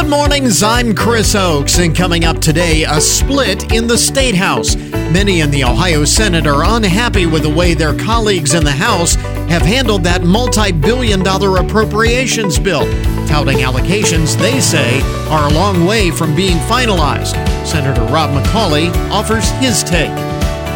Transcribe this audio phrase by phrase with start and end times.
[0.00, 4.76] Good mornings, I'm Chris Oakes, and coming up today, a split in the State House.
[4.76, 9.16] Many in the Ohio Senate are unhappy with the way their colleagues in the House
[9.50, 12.82] have handled that multi billion dollar appropriations bill,
[13.26, 15.00] touting allocations they say
[15.30, 17.34] are a long way from being finalized.
[17.66, 20.12] Senator Rob McColley offers his take.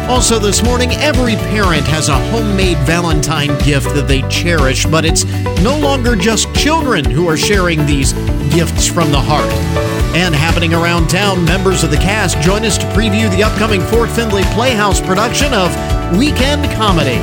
[0.09, 5.23] Also, this morning, every parent has a homemade Valentine gift that they cherish, but it's
[5.63, 8.11] no longer just children who are sharing these
[8.53, 9.49] gifts from the heart.
[10.15, 14.09] And happening around town, members of the cast join us to preview the upcoming Fort
[14.09, 15.71] Findlay Playhouse production of
[16.17, 17.17] Weekend Comedy.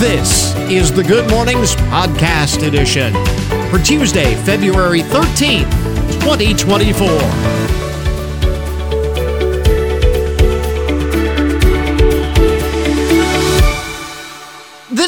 [0.00, 3.12] This is the Good Mornings Podcast Edition
[3.70, 5.70] for Tuesday, February 13th,
[6.20, 7.77] 2024.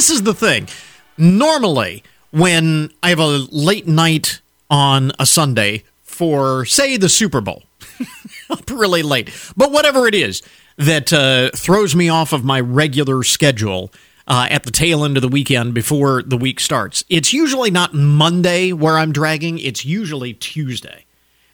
[0.01, 0.67] This is the thing.
[1.19, 4.41] Normally, when I have a late night
[4.71, 7.65] on a Sunday for, say, the Super Bowl,
[8.51, 10.43] up really late, but whatever it is
[10.79, 13.93] that uh, throws me off of my regular schedule
[14.27, 17.93] uh, at the tail end of the weekend before the week starts, it's usually not
[17.93, 21.05] Monday where I'm dragging, it's usually Tuesday.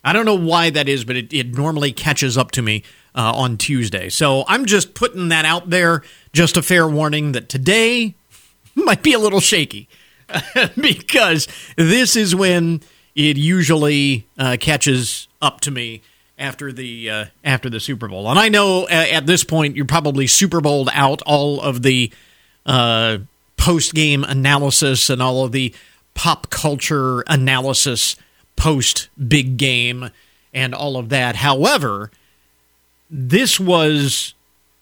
[0.04, 2.84] I don't know why that is, but it, it normally catches up to me
[3.16, 4.08] uh, on Tuesday.
[4.08, 8.14] So I'm just putting that out there, just a fair warning that today
[8.84, 9.88] might be a little shaky
[10.80, 12.82] because this is when
[13.14, 16.02] it usually uh, catches up to me
[16.38, 18.28] after the uh, after the Super Bowl.
[18.28, 22.12] And I know uh, at this point you're probably Super Bowled out all of the
[22.66, 23.18] uh,
[23.56, 25.74] post game analysis and all of the
[26.14, 28.16] pop culture analysis
[28.56, 30.10] post big game
[30.52, 31.36] and all of that.
[31.36, 32.10] However,
[33.10, 34.34] this was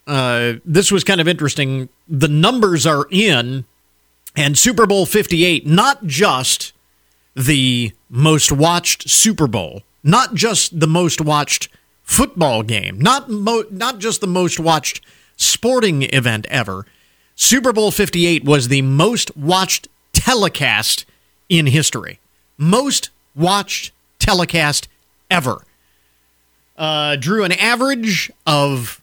[0.07, 1.89] uh, this was kind of interesting.
[2.07, 3.65] The numbers are in
[4.35, 6.73] and Super Bowl 58, not just
[7.35, 11.69] the most watched Super Bowl, not just the most watched
[12.03, 15.01] football game, not mo- not just the most watched
[15.37, 16.85] sporting event ever.
[17.35, 21.05] Super Bowl 58 was the most watched telecast
[21.49, 22.19] in history.
[22.57, 24.87] Most watched telecast
[25.29, 25.61] ever.
[26.77, 29.01] Uh, drew an average of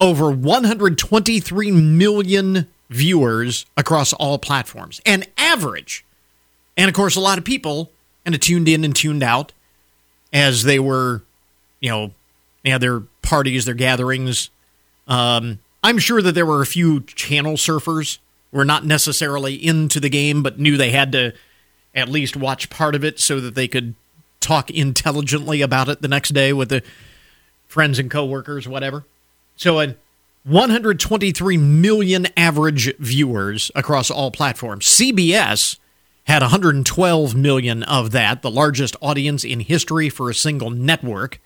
[0.00, 5.00] over 123 million viewers across all platforms.
[5.06, 6.04] And average.
[6.76, 7.90] And of course, a lot of people
[8.24, 9.52] kind of tuned in and tuned out
[10.32, 11.22] as they were,
[11.80, 12.12] you know,
[12.64, 14.50] had their parties, their gatherings.
[15.08, 18.18] Um, I'm sure that there were a few channel surfers
[18.50, 21.32] who were not necessarily into the game, but knew they had to
[21.94, 23.94] at least watch part of it so that they could
[24.40, 26.82] talk intelligently about it the next day with the
[27.66, 29.04] friends and coworkers, whatever.
[29.56, 29.92] So, uh,
[30.44, 34.86] 123 million average viewers across all platforms.
[34.86, 35.78] CBS
[36.24, 41.40] had 112 million of that, the largest audience in history for a single network.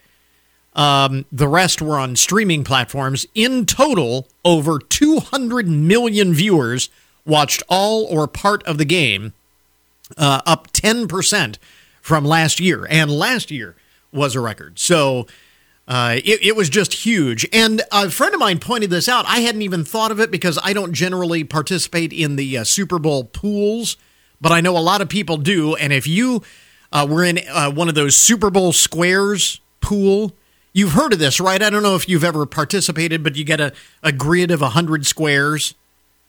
[0.74, 3.26] Um, the rest were on streaming platforms.
[3.34, 6.90] In total, over 200 million viewers
[7.24, 9.32] watched all or part of the game,
[10.16, 11.58] uh, up 10%
[12.02, 12.86] from last year.
[12.90, 13.76] And last year
[14.12, 14.78] was a record.
[14.78, 15.26] So
[15.86, 17.46] uh, it, it, was just huge.
[17.52, 19.26] And a friend of mine pointed this out.
[19.28, 22.98] I hadn't even thought of it because I don't generally participate in the uh, Super
[22.98, 23.98] Bowl pools,
[24.40, 25.74] but I know a lot of people do.
[25.74, 26.42] And if you
[26.90, 30.32] uh, were in uh, one of those Super Bowl squares pool,
[30.72, 31.62] you've heard of this, right?
[31.62, 35.04] I don't know if you've ever participated, but you get a, a grid of 100
[35.04, 35.74] squares,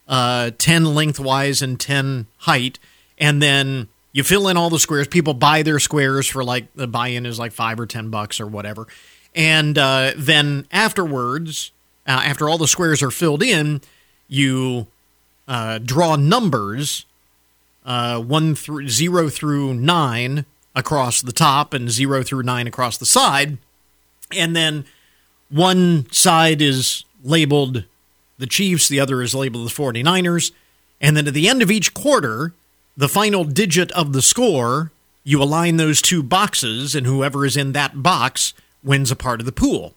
[0.09, 2.77] uh, 10 lengthwise and 10 height.
[3.17, 5.07] And then you fill in all the squares.
[5.07, 8.41] People buy their squares for like the buy in is like five or 10 bucks
[8.41, 8.85] or whatever
[9.35, 11.72] and uh, then afterwards,
[12.07, 13.81] uh, after all the squares are filled in,
[14.28, 14.88] you
[15.47, 17.06] uh, draw numbers
[17.85, 23.06] uh, one through zero through nine across the top and zero through nine across the
[23.06, 23.57] side,
[24.31, 24.85] and then
[25.50, 27.84] one side is labeled
[28.38, 30.52] the Chiefs, the other is labeled the 49ers,
[31.00, 32.53] and then at the end of each quarter,
[32.97, 34.91] the final digit of the score,
[35.23, 38.53] you align those two boxes, and whoever is in that box
[38.85, 39.93] wins a part of the pool.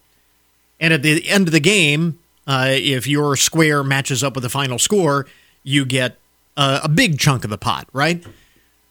[0.80, 4.48] And at the end of the game, uh, if your square matches up with the
[4.48, 5.26] final score,
[5.62, 6.16] you get
[6.56, 8.24] uh, a big chunk of the pot, right?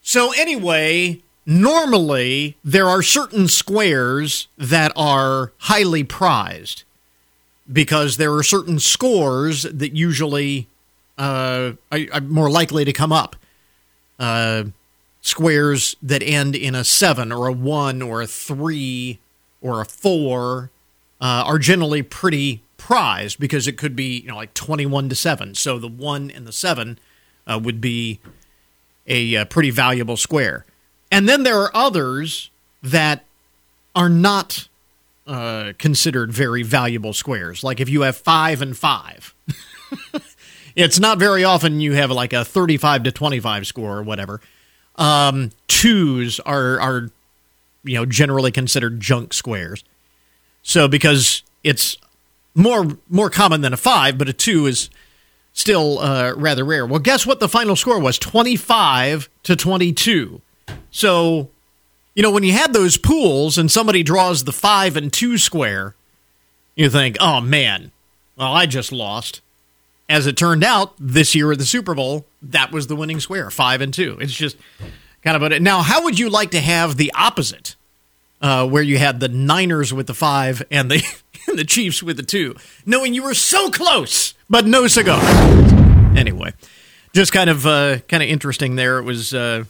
[0.01, 6.83] So, anyway, normally there are certain squares that are highly prized
[7.71, 10.67] because there are certain scores that usually
[11.17, 13.35] uh, are, are, more likely to come up.
[14.19, 14.65] Uh,
[15.21, 19.19] squares that end in a seven or a one or a three
[19.67, 20.69] or a four
[21.19, 25.55] uh, are generally pretty prized because it could be you know like 21 to 7
[25.55, 26.99] so the 1 and the 7
[27.47, 28.19] uh, would be
[29.07, 30.65] a, a, uh, pretty valuable square
[31.11, 32.49] and then there are others
[32.83, 33.23] that
[33.95, 34.67] are not
[35.27, 37.63] uh, considered very valuable squares.
[37.63, 39.33] Like if you have five and five,
[40.75, 44.39] it's not very often you have like a 35 to 25 score or whatever.
[44.95, 47.09] Um, twos are are
[47.83, 49.83] you know generally considered junk squares.
[50.63, 51.97] So because it's
[52.55, 54.89] more more common than a five, but a two is
[55.57, 56.85] still uh, rather rare.
[56.85, 58.19] Well, guess what the final score was?
[58.19, 60.41] 25 to 22.
[60.91, 61.49] So,
[62.13, 65.95] you know, when you had those pools and somebody draws the 5 and 2 square,
[66.75, 67.91] you think, oh man,
[68.35, 69.41] well, I just lost.
[70.09, 73.49] As it turned out, this year at the Super Bowl, that was the winning square,
[73.49, 74.19] 5 and 2.
[74.21, 74.57] It's just
[75.27, 75.59] kind of a.
[75.59, 77.75] Now, how would you like to have the opposite?
[78.39, 81.03] Uh, where you had the Niners with the five and the
[81.47, 85.19] and the Chiefs with the two, knowing you were so close but no cigar.
[86.15, 86.53] Anyway,
[87.13, 88.99] just kind of uh, kind of interesting there.
[88.99, 89.65] It was uh,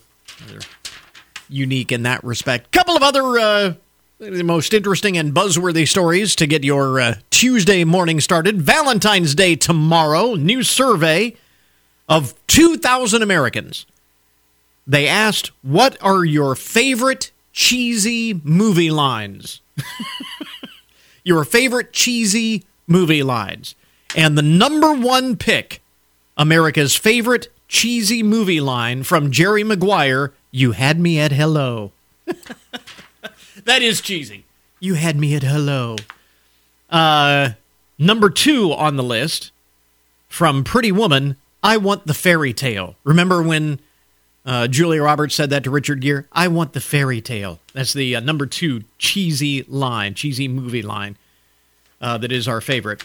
[1.50, 2.72] unique in that respect.
[2.72, 3.74] Couple of other uh,
[4.20, 8.62] the most interesting and buzzworthy stories to get your uh, Tuesday morning started.
[8.62, 10.36] Valentine's Day tomorrow.
[10.36, 11.36] New survey
[12.10, 13.86] of 2,000 Americans.
[14.88, 19.62] They asked, "What are your favorite cheesy movie lines?"
[21.24, 23.76] your favorite cheesy movie lines.
[24.16, 25.82] And the number one pick,
[26.38, 31.92] America's favorite cheesy movie line from Jerry Maguire, You Had Me at Hello.
[33.66, 34.46] that is cheesy.
[34.80, 35.98] You had me at hello.
[36.90, 37.52] Uh,
[37.98, 39.52] number two on the list
[40.30, 42.96] from Pretty Woman, I want the fairy tale.
[43.04, 43.80] Remember when
[44.48, 46.24] uh, Julia Roberts said that to Richard Gere?
[46.32, 47.60] I want the fairy tale.
[47.74, 51.18] That's the uh, number two cheesy line, cheesy movie line
[52.00, 53.04] uh, that is our favorite.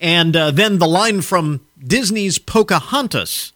[0.00, 3.52] And uh, then the line from Disney's Pocahontas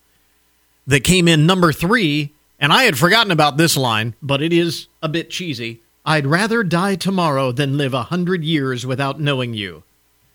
[0.87, 2.33] that came in number three.
[2.59, 5.83] And I had forgotten about this line, but it is a bit cheesy.
[6.07, 9.83] I'd rather die tomorrow than live a hundred years without knowing you.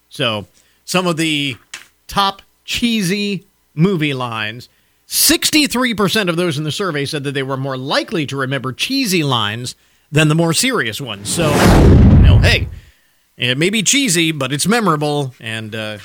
[0.09, 0.45] So,
[0.85, 1.57] some of the
[2.07, 4.69] top cheesy movie lines.
[5.11, 9.23] 63% of those in the survey said that they were more likely to remember cheesy
[9.23, 9.75] lines
[10.09, 11.27] than the more serious ones.
[11.29, 12.69] So, you know, hey,
[13.35, 15.33] it may be cheesy, but it's memorable.
[15.41, 15.97] And uh,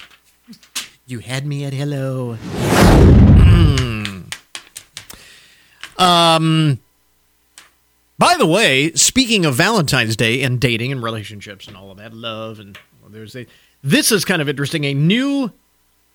[1.07, 2.37] you had me at hello.
[3.47, 4.35] Mm.
[5.99, 6.81] Um.
[8.19, 12.13] By the way, speaking of Valentine's Day and dating and relationships and all of that,
[12.13, 13.47] love and well, there's a
[13.85, 14.83] this is kind of interesting.
[14.85, 15.53] A new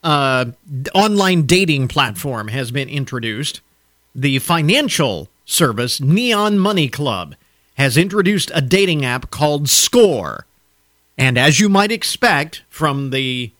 [0.03, 0.45] uh,
[0.93, 3.61] online dating platform has been introduced.
[4.15, 7.35] The financial service Neon Money Club
[7.75, 10.45] has introduced a dating app called Score.
[11.17, 13.51] And as you might expect from the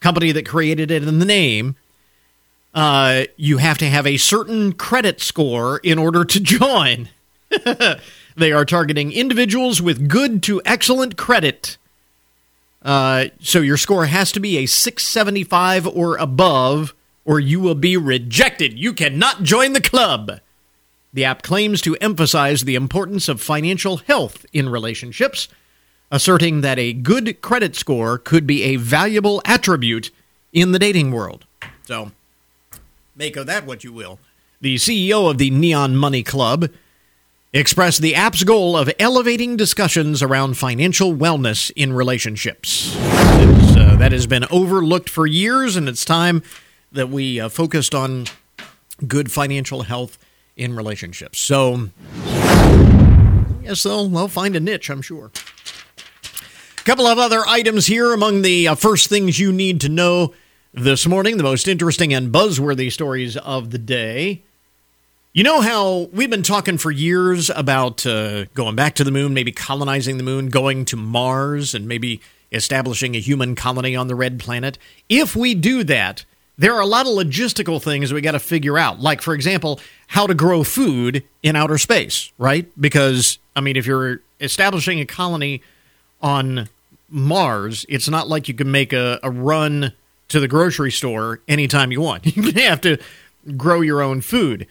[0.00, 1.76] company that created it in the name,
[2.74, 7.08] uh, you have to have a certain credit score in order to join.
[8.36, 11.76] they are targeting individuals with good to excellent credit.
[12.82, 16.94] Uh, so your score has to be a 675 or above,
[17.24, 18.78] or you will be rejected.
[18.78, 20.40] You cannot join the club.
[21.12, 25.48] The app claims to emphasize the importance of financial health in relationships
[26.10, 30.10] asserting that a good credit score could be a valuable attribute
[30.52, 31.44] in the dating world.
[31.84, 32.12] So,
[33.14, 34.18] make of that what you will.
[34.60, 36.70] The CEO of the Neon Money Club
[37.52, 42.94] expressed the app's goal of elevating discussions around financial wellness in relationships.
[42.96, 46.42] Uh, that has been overlooked for years, and it's time
[46.92, 48.26] that we uh, focused on
[49.06, 50.18] good financial health
[50.56, 51.38] in relationships.
[51.38, 51.88] So,
[53.62, 58.42] yes, they'll, they'll find a niche, I'm sure A couple of other items here among
[58.42, 60.34] the uh, first things you need to know
[60.74, 64.42] this morning, the most interesting and buzzworthy stories of the day.
[65.38, 69.34] You know how we've been talking for years about uh, going back to the moon,
[69.34, 74.16] maybe colonizing the moon, going to Mars, and maybe establishing a human colony on the
[74.16, 74.78] red planet?
[75.08, 76.24] If we do that,
[76.56, 78.98] there are a lot of logistical things we got to figure out.
[78.98, 79.78] Like, for example,
[80.08, 82.68] how to grow food in outer space, right?
[82.80, 85.62] Because, I mean, if you're establishing a colony
[86.20, 86.68] on
[87.08, 89.92] Mars, it's not like you can make a, a run
[90.30, 92.26] to the grocery store anytime you want.
[92.36, 92.98] You have to
[93.56, 94.66] grow your own food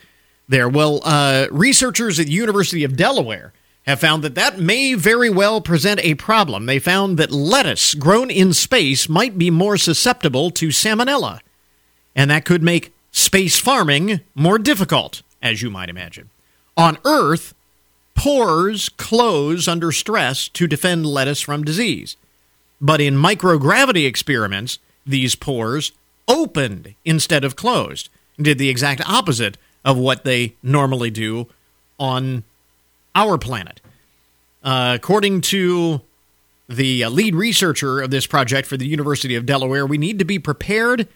[0.48, 0.70] there.
[0.70, 3.54] Well, uh, researchers at the University of Delaware
[3.86, 6.66] have found that that may very well present a problem.
[6.66, 11.39] They found that lettuce grown in space might be more susceptible to salmonella,
[12.16, 16.30] and that could make space farming more difficult, as you might imagine.
[16.75, 17.54] On Earth,
[18.13, 22.18] pores close under stress to defend lettuce from disease.
[22.82, 25.94] But in microgravity experiments, these pores
[26.27, 31.48] opened instead of closed, did the exact opposite of what they normally do
[32.00, 32.43] on
[33.15, 33.81] our planet.
[34.63, 36.01] Uh, according to
[36.67, 40.25] the uh, lead researcher of this project for the University of Delaware, we need to
[40.25, 41.07] be prepared.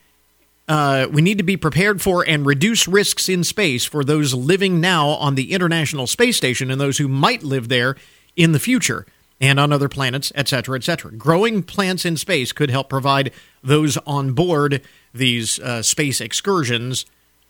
[0.67, 4.79] Uh, we need to be prepared for and reduce risks in space for those living
[4.79, 7.97] now on the International Space Station and those who might live there
[8.35, 9.05] in the future
[9.41, 11.11] and on other planets, etc., etc.
[11.11, 14.81] Growing plants in space could help provide those on board
[15.13, 17.05] these uh, space excursions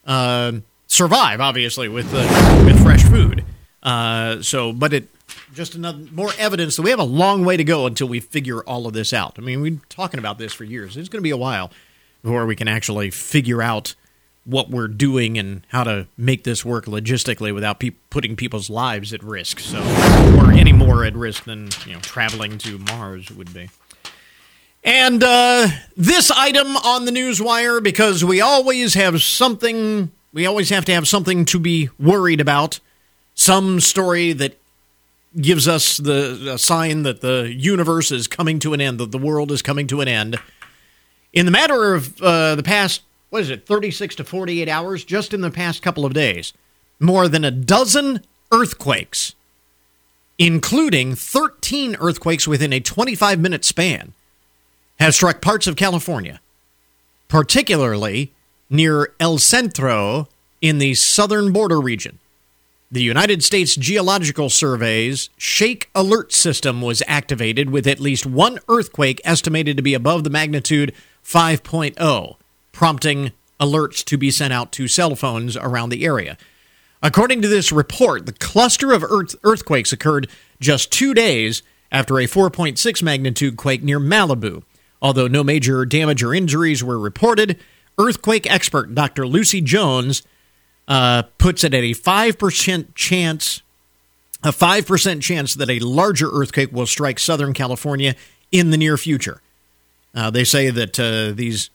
[0.08, 0.53] uh,
[0.91, 3.43] survive, obviously, with uh, with fresh food.
[3.81, 5.10] Uh, so, but it
[5.53, 8.62] just another more evidence that we have a long way to go until we figure
[8.62, 9.36] all of this out.
[9.38, 10.98] I mean, we've been talking about this for years.
[10.98, 11.71] It's going to be a while
[12.21, 13.95] before we can actually figure out
[14.43, 19.13] what we're doing and how to make this work logistically without pe- putting people's lives
[19.13, 19.60] at risk.
[19.60, 19.79] So,
[20.38, 23.69] or any more at risk than you know traveling to Mars would be.
[24.83, 30.12] And uh, this item on the news wire because we always have something.
[30.34, 32.80] We always have to have something to be worried about.
[33.36, 34.58] Some story that
[35.40, 39.52] gives us the sign that the universe is coming to an end, that the world
[39.52, 40.38] is coming to an end.
[41.34, 45.34] In the matter of uh, the past, what is it, 36 to 48 hours, just
[45.34, 46.54] in the past couple of days,
[47.00, 49.36] more than a dozen earthquakes,
[50.38, 54.14] including 13 earthquakes within a 25 minute span,
[55.00, 56.40] have struck parts of California,
[57.30, 58.32] particularly
[58.72, 60.28] near El Centro
[60.62, 62.20] in the southern border region.
[62.92, 69.22] The United States Geological Survey's Shake Alert System was activated with at least one earthquake
[69.24, 72.36] estimated to be above the magnitude 5.0,
[72.72, 76.38] prompting alerts to be sent out to cell phones around the area.
[77.04, 80.28] According to this report, the cluster of earth- earthquakes occurred
[80.60, 84.63] just two days after a 4.6 magnitude quake near Malibu.
[85.01, 87.58] Although no major damage or injuries were reported,
[88.01, 89.27] earthquake expert Dr.
[89.27, 90.24] Lucy Jones
[90.88, 93.62] uh, puts it at a 5% chance
[94.43, 98.15] a 5% chance that a larger earthquake will strike Southern California
[98.51, 99.39] in the near future.
[100.15, 101.70] Uh, they say that uh, these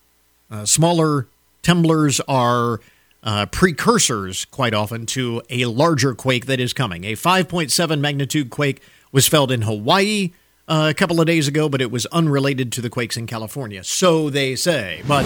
[0.51, 1.29] uh, smaller
[1.63, 2.81] temblors are
[3.23, 7.05] uh, precursors, quite often, to a larger quake that is coming.
[7.05, 10.33] A 5.7 magnitude quake was felt in Hawaii
[10.69, 13.85] uh, a couple of days ago, but it was unrelated to the quakes in California.
[13.85, 15.03] So they say.
[15.07, 15.25] But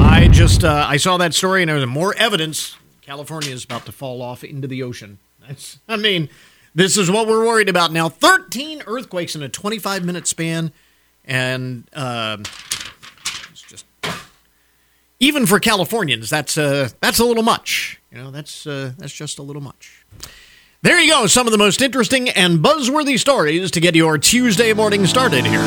[0.00, 3.84] I just uh, I saw that story, and there was more evidence California is about
[3.84, 5.18] to fall off into the ocean.
[5.46, 6.30] That's, I mean,
[6.74, 8.08] this is what we're worried about now.
[8.08, 10.72] 13 earthquakes in a 25 minute span.
[11.24, 12.38] And uh,
[13.50, 13.84] it's just,
[15.20, 18.00] even for Californians, that's, uh, that's a little much.
[18.10, 20.06] You know, that's, uh, that's just a little much.
[20.84, 21.28] There you go.
[21.28, 25.60] Some of the most interesting and buzzworthy stories to get your Tuesday morning started here.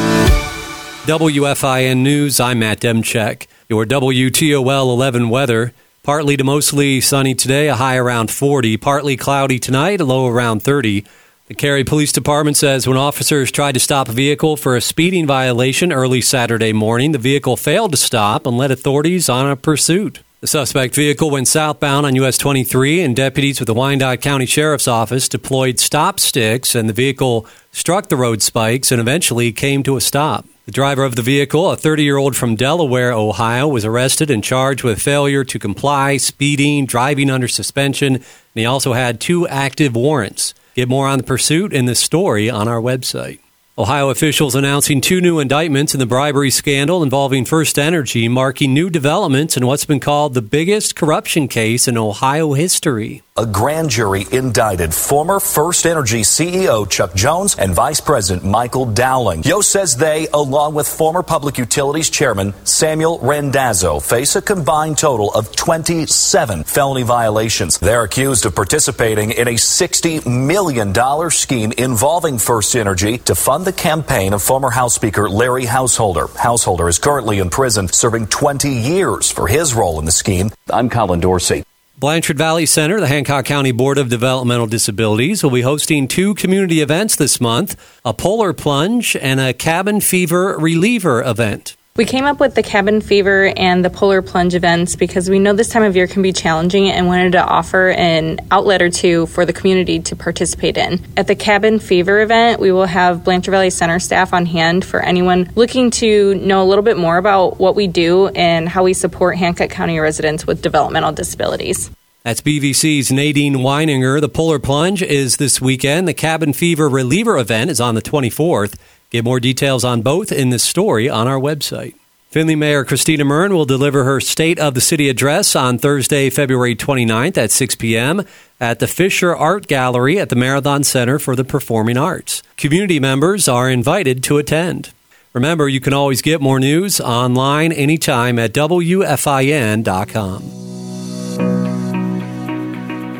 [1.06, 3.48] WFIN News, I'm Matt Demchek.
[3.70, 5.72] Your WTOL 11 weather.
[6.04, 8.76] Partly to mostly sunny today, a high around 40.
[8.76, 11.06] Partly cloudy tonight, a low around 30.
[11.48, 15.26] The Carey Police Department says when officers tried to stop a vehicle for a speeding
[15.26, 20.24] violation early Saturday morning, the vehicle failed to stop and led authorities on a pursuit.
[20.46, 24.88] The suspect vehicle went southbound on US 23, and deputies with the Wyandot County Sheriff's
[24.88, 29.98] Office deployed stop sticks, and the vehicle struck the road spikes and eventually came to
[29.98, 30.46] a stop.
[30.68, 34.44] The driver of the vehicle, a 30 year old from Delaware, Ohio, was arrested and
[34.44, 38.24] charged with failure to comply, speeding, driving under suspension, and
[38.54, 40.54] he also had two active warrants.
[40.76, 43.40] Get more on the pursuit in this story on our website.
[43.78, 48.90] Ohio officials announcing two new indictments in the bribery scandal involving First Energy, marking new
[48.90, 53.22] developments in what's been called the biggest corruption case in Ohio history.
[53.38, 59.44] A grand jury indicted former First Energy CEO Chuck Jones and Vice President Michael Dowling.
[59.44, 65.34] Yost says they, along with former Public Utilities Chairman Samuel Randazzo, face a combined total
[65.34, 67.78] of 27 felony violations.
[67.78, 73.74] They're accused of participating in a $60 million scheme involving First Energy to fund the
[73.74, 76.28] campaign of former House Speaker Larry Householder.
[76.38, 80.52] Householder is currently in prison, serving 20 years for his role in the scheme.
[80.72, 81.64] I'm Colin Dorsey.
[81.98, 86.82] Blanchard Valley Center, the Hancock County Board of Developmental Disabilities, will be hosting two community
[86.82, 91.76] events this month a polar plunge and a cabin fever reliever event.
[91.98, 95.54] We came up with the cabin fever and the polar plunge events because we know
[95.54, 99.28] this time of year can be challenging and wanted to offer an outlet or two
[99.28, 101.00] for the community to participate in.
[101.16, 105.00] At the cabin fever event, we will have Blanchard Valley Center staff on hand for
[105.00, 108.92] anyone looking to know a little bit more about what we do and how we
[108.92, 111.90] support Hancock County residents with developmental disabilities.
[112.24, 114.20] That's BVC's Nadine Weininger.
[114.20, 116.08] The Polar Plunge is this weekend.
[116.10, 118.76] The Cabin Fever Reliever event is on the 24th.
[119.16, 121.96] Get more details on both in this story on our website.
[122.32, 126.76] Findlay Mayor Christina Muryn will deliver her State of the City address on Thursday, February
[126.76, 128.26] 29th at 6 p.m.
[128.60, 132.44] at the Fisher Art Gallery at the Marathon Center for the Performing Arts.
[132.58, 134.92] Community members are invited to attend.
[135.32, 139.86] Remember, you can always get more news online anytime at WFIN.com.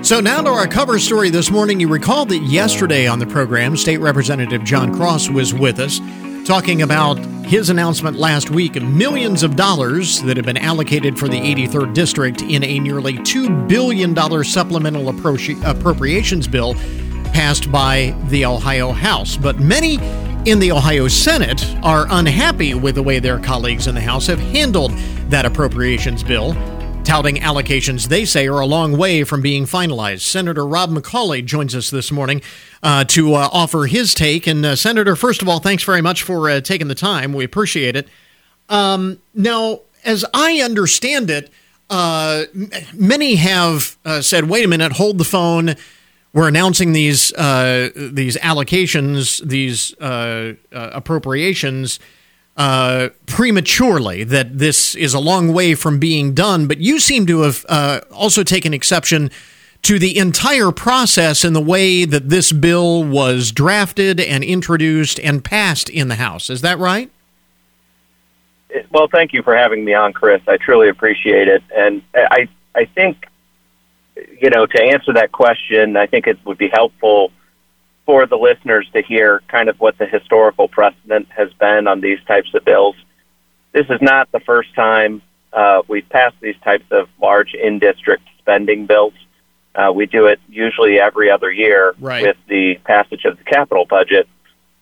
[0.06, 1.80] So, now to our cover story this morning.
[1.80, 6.00] You recall that yesterday on the program, State Representative John Cross was with us
[6.46, 11.28] talking about his announcement last week of millions of dollars that have been allocated for
[11.28, 16.76] the 83rd District in a nearly $2 billion supplemental appropriations bill
[17.34, 19.36] passed by the Ohio House.
[19.36, 19.96] But many
[20.46, 24.40] in the Ohio Senate are unhappy with the way their colleagues in the House have
[24.40, 24.92] handled
[25.32, 26.54] that appropriations bill
[27.06, 30.22] touting allocations they say are a long way from being finalized.
[30.22, 32.42] Senator Rob McColley joins us this morning
[32.84, 34.48] uh, to uh, offer his take.
[34.48, 37.32] And, uh, Senator, first of all, thanks very much for uh, taking the time.
[37.34, 38.08] We appreciate it.
[38.68, 41.52] Um, now, as I understand it,
[41.90, 42.46] uh,
[42.94, 45.76] many have uh, said, wait a minute, hold the phone.
[46.34, 49.96] We're announcing these these allocations, these
[50.72, 52.00] appropriations
[52.58, 56.68] uh, prematurely, that this is a long way from being done.
[56.68, 59.30] But you seem to have uh, also taken exception
[59.82, 65.44] to the entire process and the way that this bill was drafted and introduced and
[65.44, 66.50] passed in the House.
[66.50, 67.12] Is that right?
[68.92, 70.42] Well, thank you for having me on, Chris.
[70.48, 71.64] I truly appreciate it.
[71.76, 73.28] And I, I think,
[74.42, 77.32] you know, to answer that question, I think it would be helpful
[78.06, 82.20] for the listeners to hear kind of what the historical precedent has been on these
[82.28, 82.96] types of bills.
[83.72, 85.22] This is not the first time
[85.52, 89.14] uh, we've passed these types of large in district spending bills.
[89.74, 92.24] Uh, we do it usually every other year right.
[92.24, 94.28] with the passage of the capital budget.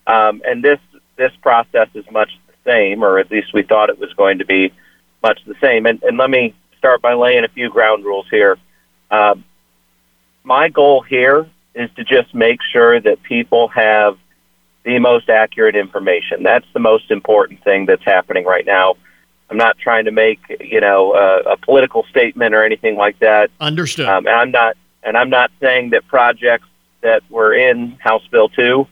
[0.05, 0.79] Um, and this,
[1.15, 4.45] this process is much the same, or at least we thought it was going to
[4.45, 4.73] be
[5.21, 5.85] much the same.
[5.85, 8.57] And, and let me start by laying a few ground rules here.
[9.09, 9.35] Uh,
[10.43, 14.17] my goal here is to just make sure that people have
[14.83, 16.43] the most accurate information.
[16.43, 18.95] That's the most important thing that's happening right now.
[19.49, 23.51] I'm not trying to make you know a, a political statement or anything like that.
[23.59, 24.07] Understood.
[24.07, 26.67] Um, and I'm not and I'm not saying that projects
[27.01, 28.87] that were in House Bill two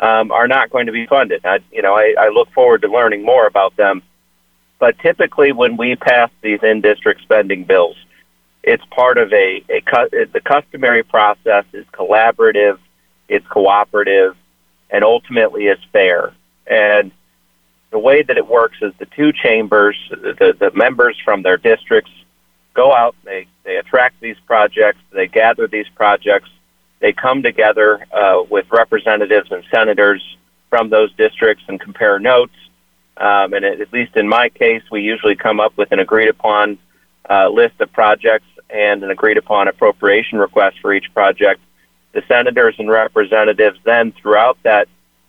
[0.00, 1.44] um, are not going to be funded.
[1.44, 4.02] I, you know, I, I look forward to learning more about them.
[4.78, 7.96] But typically, when we pass these in-district spending bills,
[8.62, 9.80] it's part of a, a
[10.32, 12.78] the customary process is collaborative,
[13.28, 14.36] it's cooperative,
[14.90, 16.32] and ultimately is fair.
[16.66, 17.10] And
[17.90, 22.10] the way that it works is the two chambers, the, the members from their districts,
[22.74, 26.48] go out, they, they attract these projects, they gather these projects,
[27.00, 30.22] they come together uh, with representatives and senators
[30.68, 32.54] from those districts and compare notes.
[33.16, 36.78] Um, and at least in my case, we usually come up with an agreed upon
[37.28, 41.60] uh, list of projects and an agreed upon appropriation request for each project.
[42.12, 44.88] The senators and representatives then, throughout that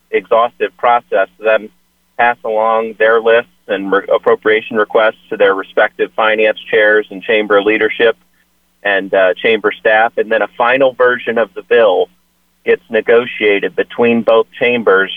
[0.09, 1.69] exhaustive process, then
[2.17, 7.61] pass along their lists and re- appropriation requests to their respective finance chairs and chamber
[7.61, 8.17] leadership
[8.83, 12.09] and uh, chamber staff, and then a final version of the bill
[12.65, 15.11] gets negotiated between both chambers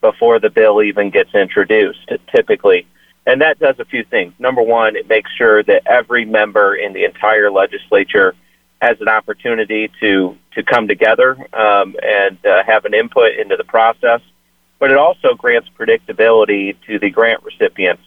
[0.00, 2.86] before the bill even gets introduced, typically.
[3.26, 4.34] And that does a few things.
[4.38, 8.34] Number one, it makes sure that every member in the entire legislature
[8.82, 13.64] has an opportunity to to come together um, and uh, have an input into the
[13.64, 14.20] process.
[14.78, 18.02] But it also grants predictability to the grant recipients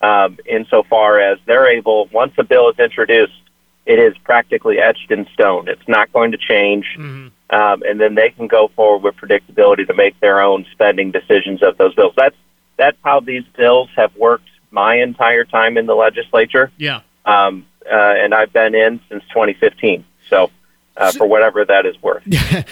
[0.00, 3.40] um, insofar as they're able, once a bill is introduced,
[3.86, 5.68] it is practically etched in stone.
[5.68, 6.86] It's not going to change.
[6.96, 7.28] Mm-hmm.
[7.50, 11.62] Um, and then they can go forward with predictability to make their own spending decisions
[11.62, 12.12] of those bills.
[12.16, 12.36] That's
[12.78, 16.70] that's how these bills have worked my entire time in the legislature.
[16.78, 17.00] Yeah.
[17.26, 20.04] Um, uh, and I've been in since 2015.
[20.30, 20.50] So,
[20.96, 22.24] uh, for whatever that is worth.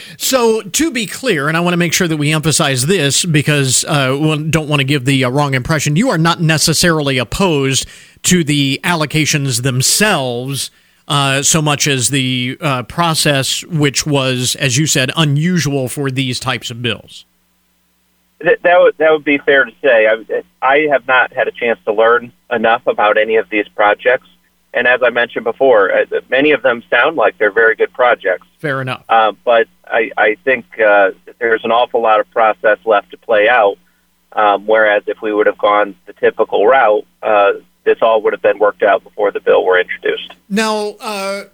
[0.18, 3.84] so, to be clear, and I want to make sure that we emphasize this because
[3.84, 7.86] uh, we don't want to give the uh, wrong impression, you are not necessarily opposed
[8.24, 10.70] to the allocations themselves.
[11.08, 16.40] Uh, so much as the uh, process, which was, as you said, unusual for these
[16.40, 17.24] types of bills.
[18.40, 20.06] That, that would that would be fair to say.
[20.06, 24.28] I, I have not had a chance to learn enough about any of these projects,
[24.74, 28.46] and as I mentioned before, uh, many of them sound like they're very good projects.
[28.58, 29.04] Fair enough.
[29.08, 33.48] Uh, but I, I think uh, there's an awful lot of process left to play
[33.48, 33.78] out.
[34.32, 37.52] Um, whereas if we would have gone the typical route, uh,
[37.84, 40.34] this all would have been worked out before the bill were introduced.
[40.50, 41.44] Now, uh,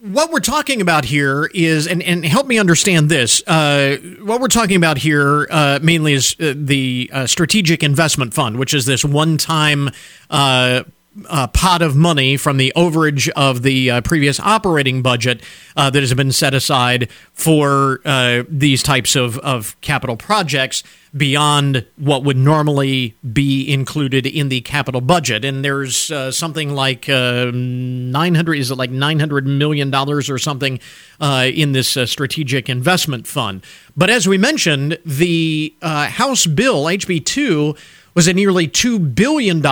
[0.00, 3.42] what we're talking about here is, and, and help me understand this.
[3.46, 8.58] Uh, what we're talking about here uh, mainly is uh, the uh, Strategic Investment Fund,
[8.58, 9.90] which is this one time
[10.30, 10.84] uh,
[11.28, 15.42] uh, pot of money from the overage of the previous operating budget
[15.74, 18.00] that has been set aside for
[18.48, 20.84] these types of, of capital projects
[21.16, 25.44] beyond what would normally be included in the capital budget.
[25.44, 30.80] And there's uh, something like uh, 900, is it like $900 million or something
[31.20, 33.64] in this strategic investment fund?
[33.96, 37.74] But as we mentioned, the House bill, HB 2,
[38.14, 39.62] was a nearly $2 billion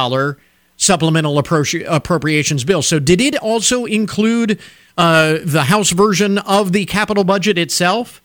[0.76, 2.82] supplemental appro- appropriations bill.
[2.82, 4.60] So, did it also include
[4.96, 8.22] uh, the House version of the capital budget itself?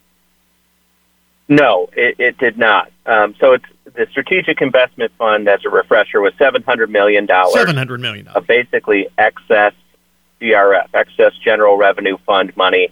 [1.54, 2.90] No, it, it did not.
[3.06, 7.54] Um, so, it's the Strategic Investment Fund, as a refresher, was seven hundred million dollars.
[7.54, 9.74] Seven hundred million of basically excess
[10.40, 12.88] GRF, excess General Revenue Fund money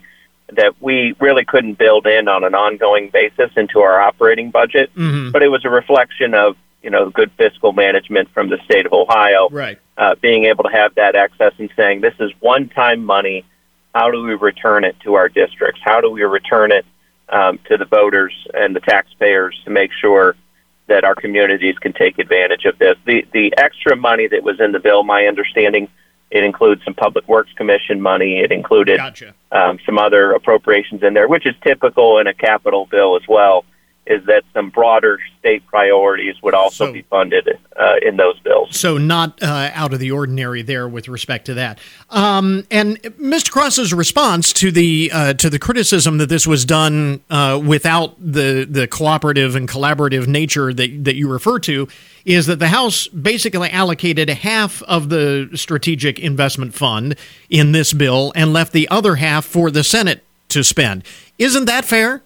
[0.53, 4.91] that we really couldn't build in on an ongoing basis into our operating budget.
[4.97, 5.31] Mm-hmm.
[5.31, 8.93] But it was a reflection of you know, good fiscal management from the state of
[8.93, 9.49] Ohio.
[9.51, 9.79] Right.
[9.97, 13.45] Uh, being able to have that access and saying, this is one time money.
[13.95, 15.81] How do we return it to our districts?
[15.85, 16.87] How do we return it
[17.31, 20.37] um, to the voters and the taxpayers to make sure
[20.87, 22.97] that our communities can take advantage of this?
[23.05, 25.89] The, the extra money that was in the bill, my understanding,
[26.31, 28.39] it includes some Public Works Commission money.
[28.39, 29.35] It included gotcha.
[29.53, 33.65] um, some other appropriations in there, which is typical in a capital bill as well
[34.07, 38.77] is that some broader state priorities would also so, be funded uh, in those bills.
[38.77, 41.79] So not uh, out of the ordinary there with respect to that.
[42.09, 43.51] Um, and Mr.
[43.51, 48.67] Cross's response to the uh, to the criticism that this was done uh, without the
[48.69, 51.87] the cooperative and collaborative nature that that you refer to
[52.25, 57.17] is that the House basically allocated half of the strategic investment fund
[57.49, 61.05] in this bill and left the other half for the Senate to spend.
[61.39, 62.23] Isn't that fair?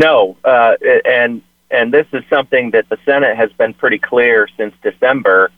[0.00, 4.74] No, uh, and and this is something that the Senate has been pretty clear since
[4.82, 5.50] December,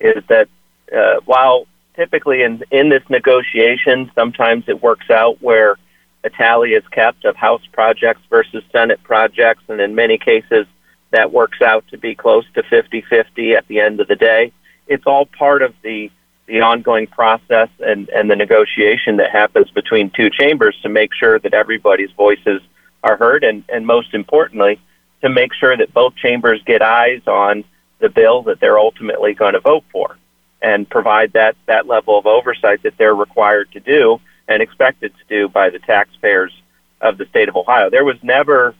[0.00, 0.48] is that
[0.92, 5.76] uh, while typically in in this negotiation, sometimes it works out where
[6.24, 10.66] a tally is kept of House projects versus Senate projects, and in many cases
[11.12, 14.50] that works out to be close to 50-50 at the end of the day.
[14.88, 16.10] It's all part of the
[16.46, 21.38] the ongoing process and, and the negotiation that happens between two chambers to make sure
[21.38, 22.60] that everybody's voices
[23.04, 24.80] are heard, and, and most importantly,
[25.22, 27.62] to make sure that both chambers get eyes on
[28.00, 30.16] the bill that they're ultimately going to vote for
[30.60, 35.24] and provide that, that level of oversight that they're required to do and expected to
[35.28, 36.52] do by the taxpayers
[37.00, 37.90] of the state of Ohio.
[37.90, 38.74] There was never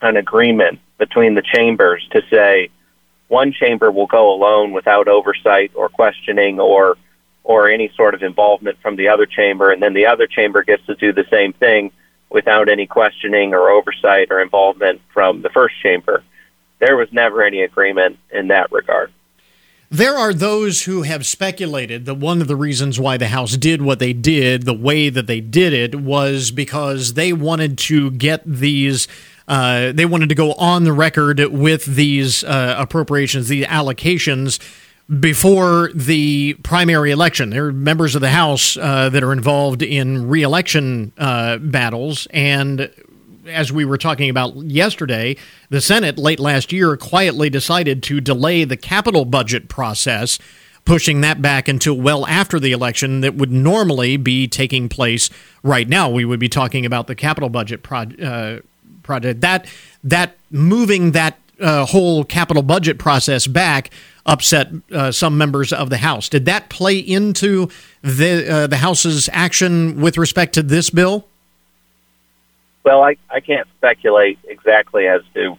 [0.00, 2.70] an agreement between the chambers to say
[3.28, 6.96] one chamber will go alone without oversight or questioning or
[7.42, 10.84] or any sort of involvement from the other chamber and then the other chamber gets
[10.86, 11.90] to do the same thing
[12.34, 16.22] without any questioning or oversight or involvement from the first chamber.
[16.80, 19.12] There was never any agreement in that regard.
[19.88, 23.80] There are those who have speculated that one of the reasons why the House did
[23.80, 28.42] what they did, the way that they did it, was because they wanted to get
[28.44, 29.06] these.
[29.46, 34.58] Uh, they wanted to go on the record with these uh, appropriations, these allocations,
[35.20, 37.50] before the primary election.
[37.50, 42.26] There are members of the House uh, that are involved in reelection uh, battles.
[42.30, 42.90] And
[43.46, 45.36] as we were talking about yesterday,
[45.68, 50.38] the Senate late last year quietly decided to delay the capital budget process,
[50.86, 55.28] pushing that back until well after the election that would normally be taking place
[55.62, 56.08] right now.
[56.08, 58.60] We would be talking about the capital budget pro- uh,
[59.02, 59.42] project.
[59.42, 59.66] That,
[60.02, 63.90] that moving that uh, whole capital budget process back
[64.26, 66.28] upset uh, some members of the House.
[66.28, 67.68] Did that play into
[68.02, 71.26] the uh, the House's action with respect to this bill?
[72.84, 75.56] Well, I, I can't speculate exactly as to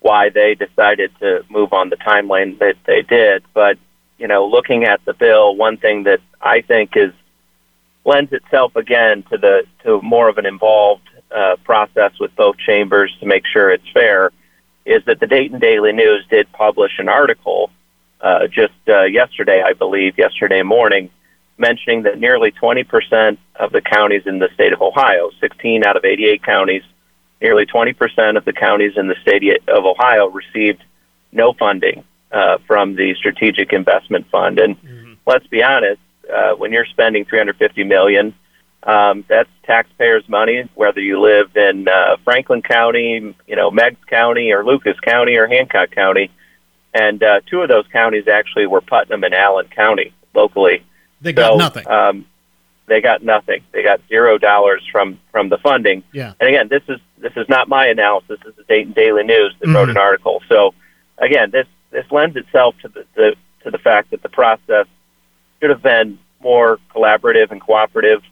[0.00, 3.76] why they decided to move on the timeline that they did, but
[4.18, 7.12] you know, looking at the bill, one thing that I think is
[8.04, 13.14] lends itself again to the to more of an involved uh, process with both chambers
[13.20, 14.32] to make sure it's fair
[14.88, 17.70] is that the Dayton Daily News did publish an article
[18.20, 21.10] uh, just uh, yesterday, I believe, yesterday morning,
[21.58, 26.04] mentioning that nearly 20% of the counties in the state of Ohio, 16 out of
[26.04, 26.82] 88 counties,
[27.40, 30.82] nearly 20% of the counties in the state of Ohio received
[31.32, 34.58] no funding uh, from the Strategic Investment Fund.
[34.58, 35.12] And mm-hmm.
[35.26, 36.00] let's be honest,
[36.32, 38.34] uh, when you're spending 350 million
[38.88, 44.50] um, that's taxpayers' money, whether you live in uh, Franklin County, you know, Meigs County,
[44.50, 46.30] or Lucas County, or Hancock County.
[46.94, 50.82] And uh, two of those counties actually were Putnam and Allen County locally.
[51.20, 51.86] They got so, nothing.
[51.86, 52.26] Um,
[52.86, 53.62] they got nothing.
[53.72, 56.02] They got zero dollars from from the funding.
[56.12, 56.32] Yeah.
[56.40, 58.38] And again, this is this is not my analysis.
[58.42, 59.92] This is the Dayton Daily News that wrote Mhm.
[59.92, 60.42] an article.
[60.48, 60.72] So
[61.18, 64.86] again, this this lends itself to the, the to the fact that the process
[65.60, 68.22] should have been more collaborative and cooperative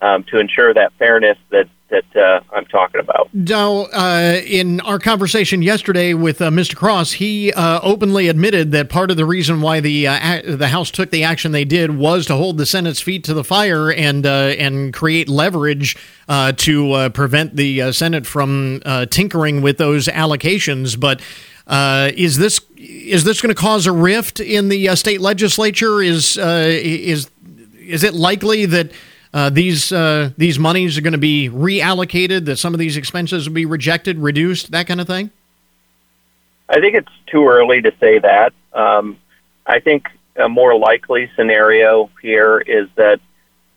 [0.00, 3.32] um, to ensure that fairness that that uh, I'm talking about.
[3.32, 6.74] Now, uh, in our conversation yesterday with uh, Mr.
[6.74, 10.90] Cross, he uh, openly admitted that part of the reason why the uh, the House
[10.90, 14.26] took the action they did was to hold the Senate's feet to the fire and
[14.26, 15.96] uh, and create leverage
[16.56, 18.80] to prevent the Senate from
[19.10, 20.98] tinkering with those allocations.
[20.98, 21.20] But
[22.16, 26.02] is this is this going to cause a rift in the state legislature?
[26.02, 27.30] Is is
[27.78, 28.90] is it likely that
[29.32, 32.44] uh, these uh, these monies are going to be reallocated?
[32.46, 35.30] That some of these expenses will be rejected, reduced, that kind of thing?
[36.68, 38.52] I think it's too early to say that.
[38.72, 39.18] Um,
[39.66, 43.20] I think a more likely scenario here is that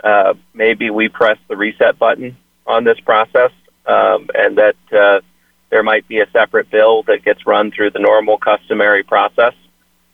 [0.04, 3.52] uh, maybe we press the reset button on this process,
[3.86, 5.22] um, and that uh,
[5.70, 9.54] there might be a separate bill that gets run through the normal customary process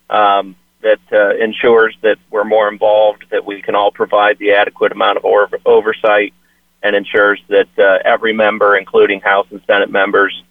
[0.10, 4.92] um, that uh, ensures that we're more involved, that we can all provide the adequate
[4.92, 6.32] amount of or- oversight,
[6.84, 10.44] and ensures that uh, every member, including House and Senate members,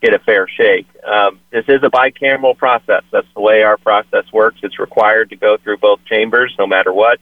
[0.00, 0.86] get a fair shake.
[1.04, 3.02] Um, this is a bicameral process.
[3.12, 4.60] That's the way our process works.
[4.62, 7.20] It's required to go through both chambers, no matter what.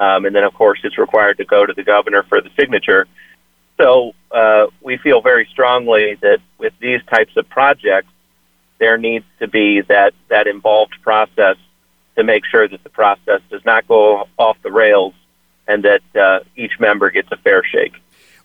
[0.00, 3.06] Um, and then, of course, it's required to go to the governor for the signature.
[3.80, 8.12] So uh, we feel very strongly that with these types of projects,
[8.78, 11.56] there needs to be that, that involved process
[12.20, 15.14] to make sure that the process does not go off the rails
[15.66, 17.94] and that uh, each member gets a fair shake.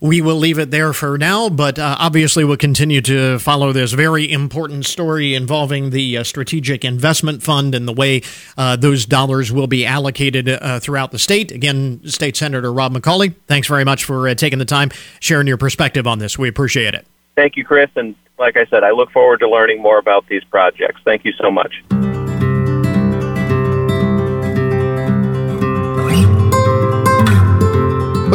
[0.01, 3.93] We will leave it there for now, but uh, obviously we'll continue to follow this
[3.93, 8.21] very important story involving the uh, Strategic Investment Fund and the way
[8.57, 11.51] uh, those dollars will be allocated uh, throughout the state.
[11.51, 15.57] Again, State Senator Rob McColley, thanks very much for uh, taking the time, sharing your
[15.57, 16.37] perspective on this.
[16.37, 17.07] We appreciate it.
[17.35, 17.89] Thank you, Chris.
[17.95, 21.01] And like I said, I look forward to learning more about these projects.
[21.03, 22.14] Thank you so much.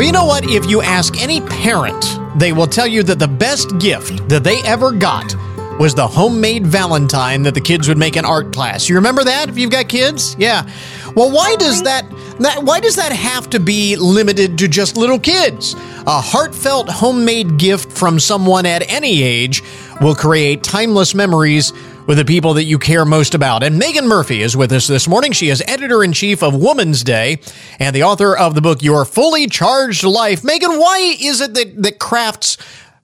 [0.01, 0.49] Well, you know what?
[0.49, 2.03] If you ask any parent,
[2.39, 5.37] they will tell you that the best gift that they ever got
[5.79, 8.89] was the homemade Valentine that the kids would make in art class.
[8.89, 10.37] You remember that if you've got kids?
[10.39, 10.67] Yeah.
[11.15, 12.09] Well, why does that,
[12.39, 15.75] that why does that have to be limited to just little kids?
[16.07, 19.63] A heartfelt homemade gift from someone at any age
[20.01, 21.75] will create timeless memories
[22.11, 23.63] with the people that you care most about.
[23.63, 25.31] And Meghan Murphy is with us this morning.
[25.31, 27.39] She is editor in chief of Woman's Day
[27.79, 30.43] and the author of the book Your Fully Charged Life.
[30.43, 32.57] Meghan, why is it that, that crafts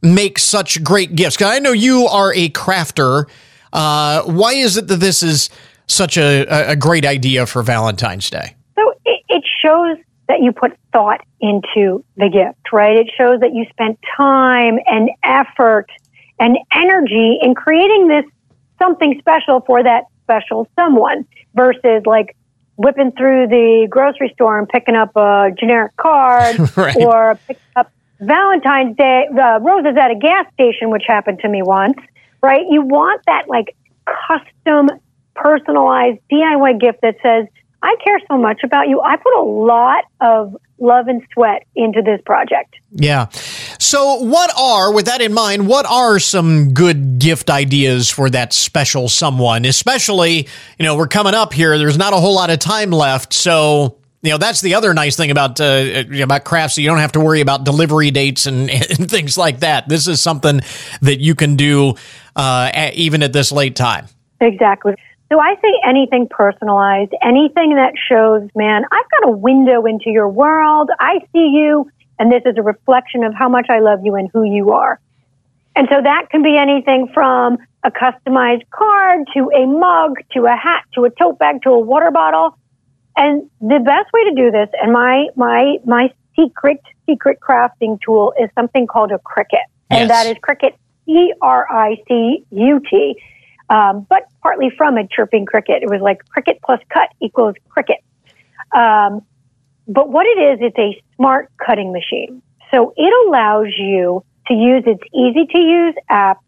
[0.02, 1.40] make such great gifts?
[1.40, 3.26] I know you are a crafter.
[3.72, 5.50] Uh, why is it that this is
[5.86, 8.56] such a, a great idea for Valentine's Day?
[8.74, 12.96] So it, it shows that you put thought into the gift, right?
[12.96, 15.86] It shows that you spent time and effort
[16.40, 18.24] and energy in creating this
[18.78, 22.36] something special for that special someone versus like
[22.76, 26.96] whipping through the grocery store and picking up a generic card Right.
[26.96, 31.62] or picking up Valentine's Day uh, roses at a gas station, which happened to me
[31.62, 31.96] once,
[32.42, 32.62] right?
[32.70, 33.76] You want that like
[34.28, 34.88] custom,
[35.34, 37.46] personalized DIY gift that says,
[37.82, 39.00] I care so much about you.
[39.00, 42.76] I put a lot of love and sweat into this project.
[42.92, 43.28] Yeah.
[43.78, 48.52] So, what are, with that in mind, what are some good gift ideas for that
[48.52, 49.64] special someone?
[49.64, 51.76] Especially, you know, we're coming up here.
[51.78, 53.32] There's not a whole lot of time left.
[53.32, 56.74] So, you know, that's the other nice thing about uh, about crafts.
[56.76, 59.88] so You don't have to worry about delivery dates and, and things like that.
[59.88, 60.60] This is something
[61.02, 61.94] that you can do
[62.34, 64.06] uh, at, even at this late time.
[64.40, 64.94] Exactly.
[65.30, 70.28] So I say anything personalized, anything that shows, man, I've got a window into your
[70.28, 70.90] world.
[71.00, 74.30] I see you, and this is a reflection of how much I love you and
[74.32, 75.00] who you are.
[75.74, 80.56] And so that can be anything from a customized card to a mug to a
[80.56, 82.56] hat to a tote bag to a water bottle.
[83.16, 88.32] And the best way to do this, and my my my secret secret crafting tool
[88.40, 90.74] is something called a Cricut, and that is Cricut
[91.06, 93.20] C R I C U T,
[93.70, 95.82] um, but partly from a chirping cricket.
[95.82, 98.02] It was like cricket plus cut equals Cricut.
[98.76, 99.22] Um,
[99.88, 102.42] but what it is, it's a smart cutting machine.
[102.70, 106.42] So it allows you to use its easy to use app,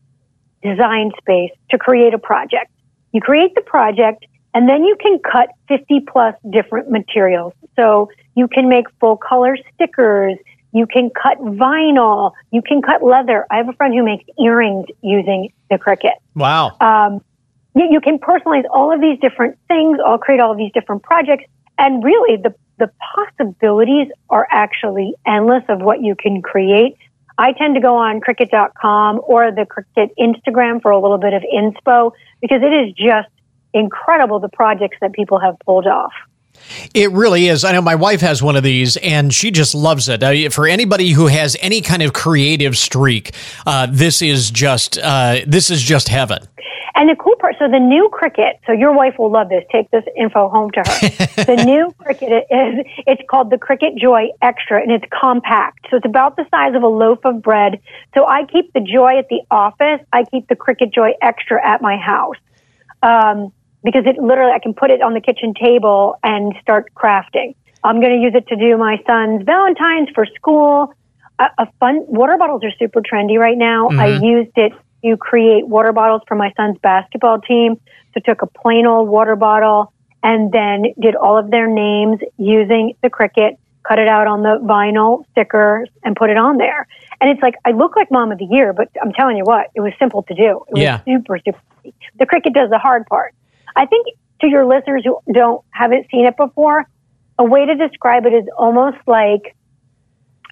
[0.63, 2.71] Design Space, to create a project.
[3.13, 7.53] You create the project and then you can cut 50 plus different materials.
[7.77, 10.37] So you can make full color stickers.
[10.73, 12.33] You can cut vinyl.
[12.51, 13.47] You can cut leather.
[13.51, 16.17] I have a friend who makes earrings using the Cricut.
[16.35, 16.77] Wow.
[16.81, 17.25] Um,
[17.75, 21.03] you, you can personalize all of these different things, all create all of these different
[21.03, 21.45] projects.
[21.79, 26.97] And really, the, the possibilities are actually endless of what you can create.
[27.39, 31.43] I tend to go on cricut.com or the Cricut Instagram for a little bit of
[31.43, 33.29] inspo because it is just
[33.73, 36.13] incredible the projects that people have pulled off.
[36.95, 37.65] It really is.
[37.65, 40.23] I know my wife has one of these, and she just loves it.
[40.23, 43.35] Uh, for anybody who has any kind of creative streak,
[43.67, 46.41] uh, this is just uh, this is just heaven.
[46.99, 49.63] And the cool part, so the new Cricut, so your wife will love this.
[49.71, 51.45] Take this info home to her.
[51.45, 55.87] the new Cricut is, it's called the Cricut Joy Extra and it's compact.
[55.91, 57.81] So it's about the size of a loaf of bread.
[58.15, 60.05] So I keep the Joy at the office.
[60.13, 62.35] I keep the Cricut Joy Extra at my house.
[63.01, 63.53] Um,
[63.89, 67.55] because it literally, I can put it on the kitchen table and start crafting.
[67.83, 70.93] I'm going to use it to do my son's Valentine's for school.
[71.39, 73.89] A, a fun, water bottles are super trendy right now.
[73.89, 73.99] Mm-hmm.
[73.99, 74.75] I used it
[75.05, 77.81] to create water bottles for my son's basketball team.
[78.13, 82.93] So took a plain old water bottle and then did all of their names using
[83.03, 83.57] the Cricut,
[83.89, 86.87] cut it out on the vinyl stickers and put it on there.
[87.23, 89.71] And it's like, I look like mom of the year, but I'm telling you what,
[89.75, 90.63] it was simple to do.
[90.69, 91.01] It was yeah.
[91.05, 91.59] super, super.
[92.19, 93.33] The Cricut does the hard part.
[93.77, 94.07] I think
[94.41, 96.87] to your listeners who don't haven't seen it before,
[97.39, 99.57] a way to describe it is almost like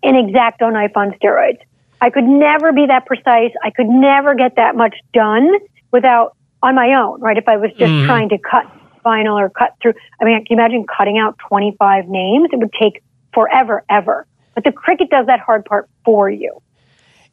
[0.02, 1.58] an X-Acto knife on steroids.
[2.00, 3.52] I could never be that precise.
[3.62, 5.50] I could never get that much done
[5.90, 7.36] without on my own, right?
[7.36, 8.06] If I was just mm.
[8.06, 8.66] trying to cut
[9.04, 12.48] vinyl or cut through, I mean, can you imagine cutting out 25 names?
[12.52, 13.02] It would take
[13.32, 14.26] forever, ever.
[14.54, 16.60] But the Cricut does that hard part for you.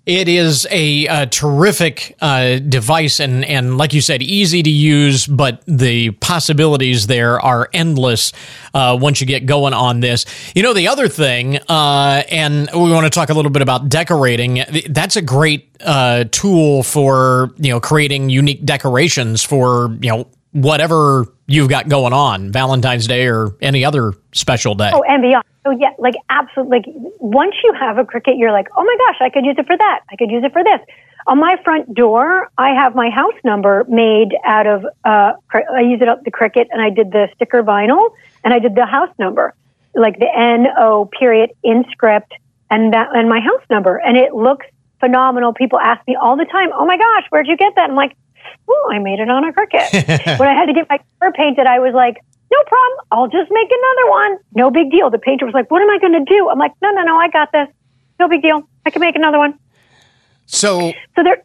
[0.06, 5.26] It is a, a terrific uh, device, and, and like you said, easy to use,
[5.26, 8.34] but the possibilities there are endless
[8.74, 10.26] uh, once you get going on this.
[10.56, 13.88] You know, the other thing, uh, and we want to talk a little bit about
[13.88, 14.66] decorating.
[14.90, 21.26] That's a great uh, tool for you know creating unique decorations for you know whatever
[21.48, 24.92] you've got going on, Valentine's Day or any other special day.
[24.94, 25.44] Oh, and beyond.
[25.66, 26.78] So yeah, like absolutely.
[26.78, 26.86] Like
[27.20, 29.78] once you have a Cricut, you're like, oh my gosh, I could use it for
[29.78, 30.00] that.
[30.12, 30.80] I could use it for this.
[31.26, 34.86] On my front door, I have my house number made out of.
[35.06, 38.10] Uh, I use it up the Cricut, and I did the sticker vinyl,
[38.44, 39.54] and I did the house number,
[39.96, 42.34] like the N O period in script,
[42.70, 44.66] and that and my house number, and it looks
[45.00, 45.54] phenomenal.
[45.54, 48.18] People ask me all the time, "Oh my gosh, where'd you get that?" I'm like,
[48.68, 51.68] "Oh, I made it on a Cricut." when I had to get my car painted,
[51.68, 52.18] I was like,
[52.54, 53.00] no problem.
[53.12, 54.38] I'll just make another one.
[54.56, 55.10] No big deal.
[55.10, 56.50] The painter was like, what am I going to do?
[56.50, 57.68] I'm like, no, no, no, I got this.
[58.20, 58.68] No big deal.
[58.86, 59.58] I can make another one.
[60.46, 61.42] So, so there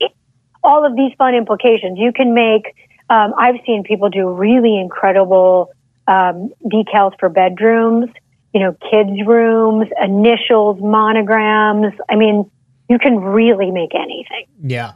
[0.63, 1.99] all of these fun implications.
[1.99, 2.75] You can make,
[3.09, 5.73] um, I've seen people do really incredible
[6.07, 8.11] um, decals for bedrooms,
[8.53, 11.95] you know, kids' rooms, initials, monograms.
[12.09, 12.51] I mean,
[12.88, 14.46] you can really make anything.
[14.62, 14.92] Yeah.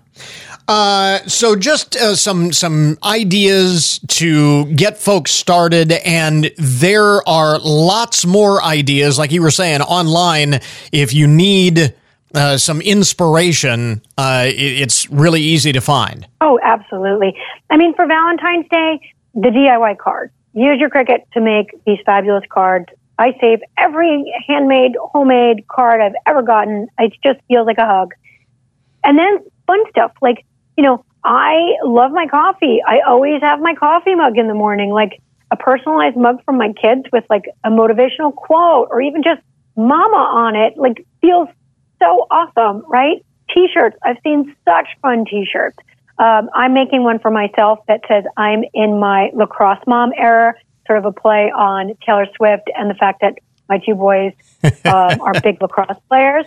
[0.67, 8.25] Uh, so just uh, some some ideas to get folks started, and there are lots
[8.25, 10.61] more ideas, like you were saying, online.
[10.93, 11.95] If you need
[12.35, 16.27] uh, some inspiration, uh, it, it's really easy to find.
[16.41, 17.37] Oh, absolutely.
[17.69, 19.01] I mean, for Valentine's Day,
[19.35, 20.31] the DIY card.
[20.55, 22.87] Use your Cricut to make these fabulous cards.
[23.19, 26.89] I save every handmade, homemade card I've ever gotten.
[26.99, 28.15] It just feels like a hug.
[29.05, 30.45] And then fun stuff like
[30.77, 32.81] you know, I love my coffee.
[32.87, 35.21] I always have my coffee mug in the morning, like
[35.51, 39.41] a personalized mug from my kids with like a motivational quote or even just
[39.77, 40.77] mama on it.
[40.77, 41.49] Like feels
[42.01, 43.25] so awesome, right?
[43.55, 43.97] T-shirts.
[44.03, 45.77] I've seen such fun T-shirts.
[46.19, 50.55] Um, I'm making one for myself that says I'm in my lacrosse mom era,
[50.93, 54.33] sort of a play on Taylor Swift and the fact that my two boys
[54.85, 56.45] um, are big lacrosse players.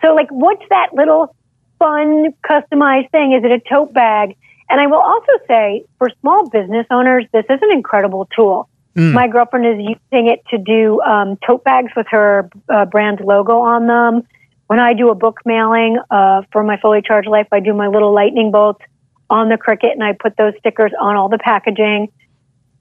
[0.00, 1.34] So, like, what's that little
[1.78, 3.32] fun, customized thing?
[3.32, 4.36] Is it a tote bag?
[4.70, 8.68] And I will also say for small business owners, this is an incredible tool.
[8.96, 9.12] Mm.
[9.12, 13.58] My girlfriend is using it to do um, tote bags with her uh, brand logo
[13.58, 14.22] on them.
[14.68, 17.88] When I do a book mailing uh, for my Fully Charged Life, I do my
[17.88, 18.82] little lightning bolts
[19.28, 22.12] on the Cricut and I put those stickers on all the packaging.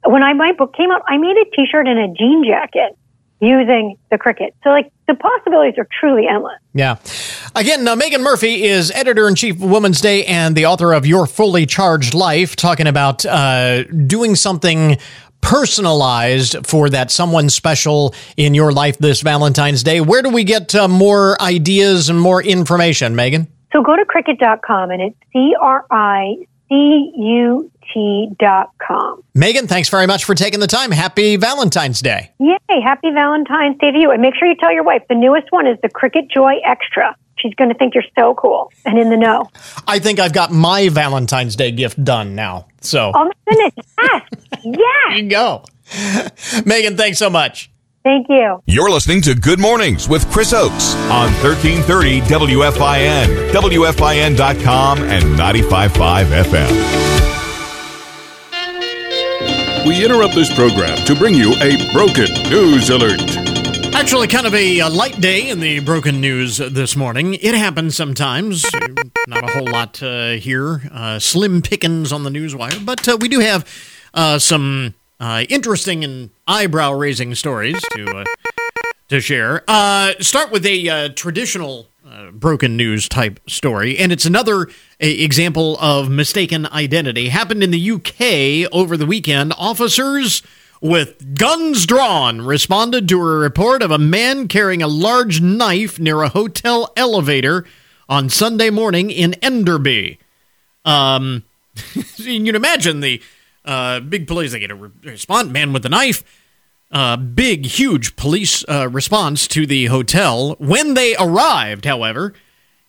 [0.06, 2.98] When I, my book came out, I made a t-shirt and a jean jacket
[3.40, 4.52] using the Cricut.
[4.64, 6.60] So, like, the possibilities are truly endless.
[6.74, 6.98] Yeah.
[7.56, 11.06] Again, uh, Meghan Murphy is editor in chief of Women's Day and the author of
[11.06, 14.98] Your Fully Charged Life, talking about uh, doing something
[15.42, 20.00] personalized for that someone special in your life this Valentine's Day.
[20.00, 23.48] Where do we get uh, more ideas and more information, Meghan?
[23.74, 26.36] So go to Cricut.com and it's C R I
[26.70, 29.24] C U T.com.
[29.36, 30.92] Meghan, thanks very much for taking the time.
[30.92, 32.32] Happy Valentine's Day.
[32.40, 34.12] Yay, happy Valentine's Day to you.
[34.12, 37.16] And make sure you tell your wife the newest one is the Cricut Joy Extra.
[37.38, 39.50] She's going to think you're so cool and in the know.
[39.88, 42.68] I think I've got my Valentine's Day gift done now.
[42.82, 43.12] So.
[43.16, 43.86] Oh my goodness.
[43.98, 44.24] Yes.
[44.64, 44.78] yes.
[45.10, 45.66] there you go.
[46.64, 47.72] Meghan, thanks so much.
[48.04, 48.64] Thank you.
[48.66, 57.31] You're listening to Good Mornings with Chris Oakes on 1330 WFIN, WFIN.com, and 95.5 FM.
[59.86, 63.20] We interrupt this program to bring you a broken news alert.
[63.96, 67.34] Actually, kind of a, a, light day in the broken news this morning.
[67.34, 68.64] It happens sometimes.
[69.28, 70.84] Not a whole lot uh, here.
[70.92, 73.68] Uh, slim pickings on the news wire, but uh, we do have
[74.14, 78.26] uh, some uh, interesting and eyebrow raising stories to uh,
[79.10, 79.64] to share.
[79.68, 81.88] Uh, start with a uh, traditional
[82.32, 84.68] broken news type story, and it's another
[85.00, 87.30] example of mistaken identity.
[87.30, 89.54] Happened in the UK over the weekend.
[89.58, 90.44] Officers
[90.82, 96.22] with guns drawn responded to a report of a man carrying a large knife near
[96.22, 97.66] a hotel elevator
[98.10, 100.18] on Sunday morning in Enderby.
[100.84, 101.44] Um,
[102.18, 103.22] you can imagine the
[103.64, 106.24] uh, big police, they get a re- response, man with a knife.
[106.92, 110.56] Uh, big, huge police uh, response to the hotel.
[110.60, 112.34] When they arrived, however,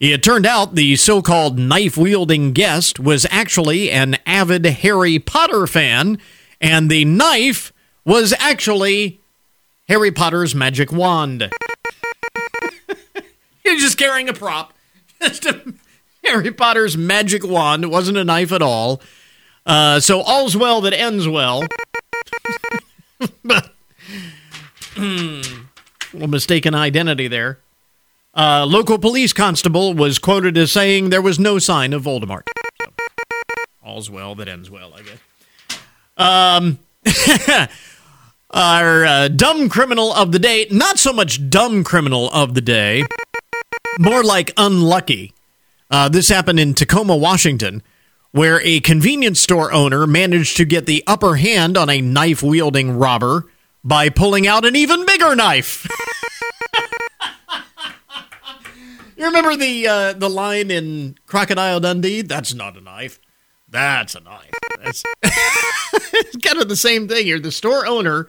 [0.01, 5.69] it turned out the so called knife wielding guest was actually an avid Harry Potter
[5.69, 6.19] fan,
[6.61, 7.73] and the knife
[8.05, 9.21] was actually
[9.89, 11.53] Harry Potter's magic wand.
[13.63, 14.75] he was just carrying a prop.
[15.23, 15.73] Just a,
[16.25, 17.85] Harry Potter's magic wand.
[17.85, 19.01] It wasn't a knife at all.
[19.65, 21.63] Uh, so all's well that ends well.
[23.45, 23.72] but,
[24.97, 27.59] little mistaken identity there.
[28.35, 32.43] Uh, local police constable was quoted as saying there was no sign of Voldemort.
[32.81, 32.93] So,
[33.85, 35.19] all's well that ends well, I guess.
[36.17, 36.79] Um,
[38.51, 43.05] our uh, dumb criminal of the day, not so much dumb criminal of the day,
[43.99, 45.35] more like unlucky.
[45.91, 47.83] Uh, this happened in Tacoma, Washington
[48.33, 52.99] where a convenience store owner managed to get the upper hand on a knife wielding
[52.99, 53.47] robber
[53.85, 55.87] by pulling out an even bigger knife.
[59.17, 62.23] you remember the uh, the line in Crocodile Dundee?
[62.23, 63.19] That's not a knife.
[63.69, 64.53] That's a knife.
[64.83, 67.41] That's it's kind of the same thing here.
[67.41, 68.29] The store owner,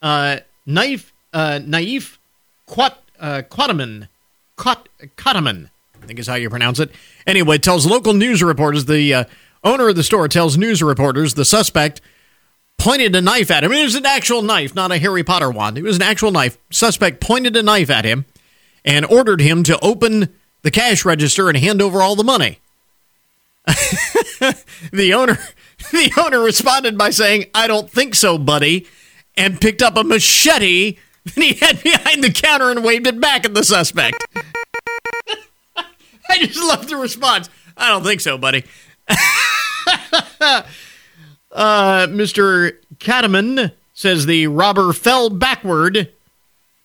[0.00, 2.18] uh, knife, uh, Naif
[2.66, 4.08] Quat, uh, Quataman,
[4.56, 5.70] Quat, Quataman,
[6.00, 6.90] I think is how you pronounce it.
[7.26, 9.24] Anyway, tells local news reporters the uh,
[9.64, 12.00] owner of the store tells news reporters the suspect
[12.80, 13.72] pointed a knife at him.
[13.72, 15.76] It was an actual knife, not a Harry Potter wand.
[15.76, 16.56] It was an actual knife.
[16.70, 18.24] Suspect pointed a knife at him
[18.84, 22.58] and ordered him to open the cash register and hand over all the money.
[23.66, 25.38] the owner
[25.92, 28.86] the owner responded by saying, "I don't think so, buddy,"
[29.36, 33.44] and picked up a machete that he had behind the counter and waved it back
[33.44, 34.24] at the suspect.
[36.28, 37.50] I just love the response.
[37.76, 38.64] I don't think so, buddy.
[41.52, 42.76] Uh, Mr.
[42.98, 46.10] Cataman says the robber fell backward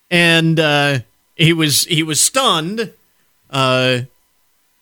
[0.09, 0.99] and uh,
[1.35, 2.91] he was he was stunned.
[3.49, 4.01] Uh,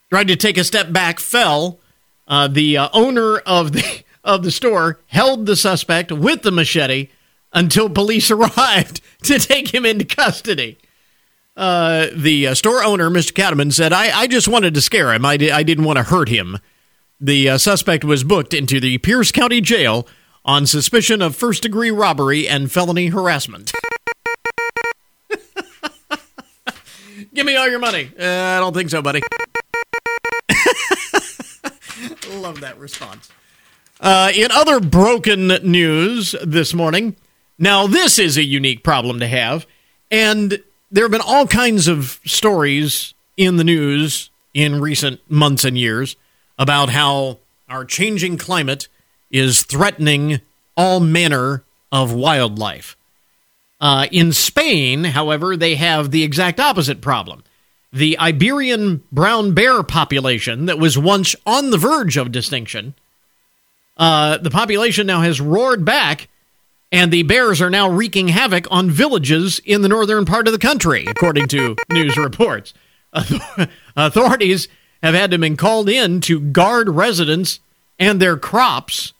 [0.09, 1.79] tried to take a step back, fell.
[2.27, 7.09] Uh, the uh, owner of the of the store held the suspect with the machete
[7.51, 10.77] until police arrived to take him into custody.
[11.55, 13.33] Uh, the uh, store owner, Mr.
[13.33, 15.23] Cattleman, said, I, I just wanted to scare him.
[15.23, 16.57] I, di- I didn't want to hurt him.
[17.23, 20.05] The uh, suspect was booked into the Pierce County Jail
[20.43, 23.71] on suspicion of first degree robbery and felony harassment.
[27.33, 28.11] Give me all your money.
[28.19, 29.21] Uh, I don't think so, buddy.
[32.29, 33.29] Love that response.
[34.01, 37.15] Uh, in other broken news this morning,
[37.57, 39.65] now this is a unique problem to have,
[40.11, 40.61] and
[40.91, 46.17] there have been all kinds of stories in the news in recent months and years
[46.57, 47.39] about how
[47.69, 48.87] our changing climate
[49.31, 50.41] is threatening
[50.77, 52.95] all manner of wildlife.
[53.79, 57.43] Uh, in Spain, however, they have the exact opposite problem.
[57.91, 62.95] The Iberian brown bear population that was once on the verge of distinction,
[63.97, 66.29] uh, the population now has roared back
[66.93, 70.59] and the bears are now wreaking havoc on villages in the northern part of the
[70.59, 72.73] country, according to news reports.
[73.95, 74.67] Authorities
[75.03, 77.59] have had to been called in to guard residents
[77.99, 79.13] and their crops.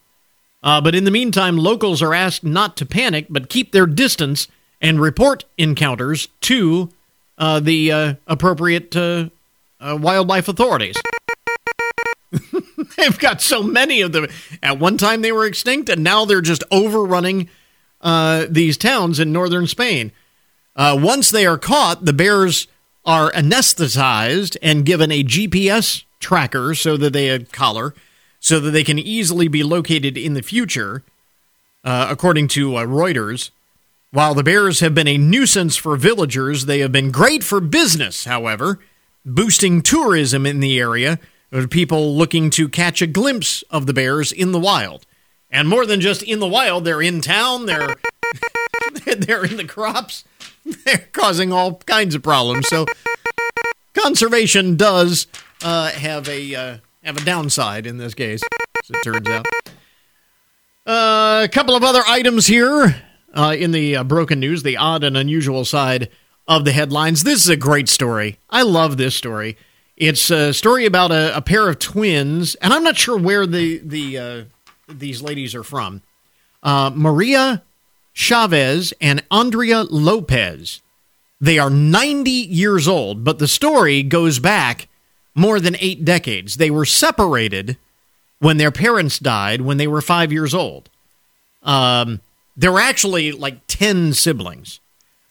[0.64, 4.48] Uh, but in the meantime, locals are asked not to panic, but keep their distance
[4.82, 6.90] and report encounters to
[7.38, 9.30] uh, the uh, appropriate uh,
[9.82, 10.96] uh, wildlife authorities.
[12.98, 14.28] They've got so many of them.
[14.62, 17.50] At one time, they were extinct, and now they're just overrunning
[18.00, 20.14] uh, these towns in northern Spain.
[20.76, 22.68] Once they are caught, the bears
[23.06, 27.94] are anesthetized and given a GPS tracker so that they a collar
[28.44, 31.02] so that they can easily be located in the future,
[31.86, 33.52] uh, according to uh, Reuters.
[34.12, 38.26] While the bears have been a nuisance for villagers, they have been great for business,
[38.26, 38.80] however,
[39.26, 41.20] boosting tourism in the area
[41.52, 45.06] with people looking to catch a glimpse of the bears in the wild.
[45.50, 47.96] And more than just in the wild, they're in town, they're
[49.06, 50.26] they're in the crops,
[50.86, 52.68] they're causing all kinds of problems.
[52.68, 52.86] So
[53.94, 55.28] conservation does
[55.64, 58.42] uh, have a uh, have a downside in this case,
[58.84, 59.48] as it turns out.
[60.86, 63.02] Uh, a couple of other items here
[63.34, 66.10] uh, in the uh, broken news, the odd and unusual side
[66.48, 67.24] of the headlines.
[67.24, 68.40] This is a great story.
[68.50, 69.58] I love this story.
[69.96, 73.78] It's a story about a, a pair of twins, and I'm not sure where the
[73.80, 74.44] the uh,
[74.90, 76.02] these ladies are from.
[76.64, 77.64] Maria
[78.14, 80.82] Chavez and Andrea Lopez.
[81.42, 84.88] They are 90 years old, but the story goes back
[85.36, 86.56] more than eight decades.
[86.56, 87.78] They were separated
[88.40, 90.90] when their parents died when they were five years old.
[91.64, 92.22] Um,
[92.56, 94.80] there were actually like 10 siblings,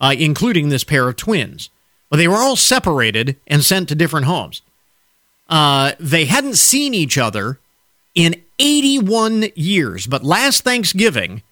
[0.01, 1.71] uh, including this pair of twins.
[2.11, 4.63] But they were all separated and sent to different homes.
[5.49, 7.59] Uh, they hadn't seen each other
[8.15, 11.43] in 81 years, but last Thanksgiving,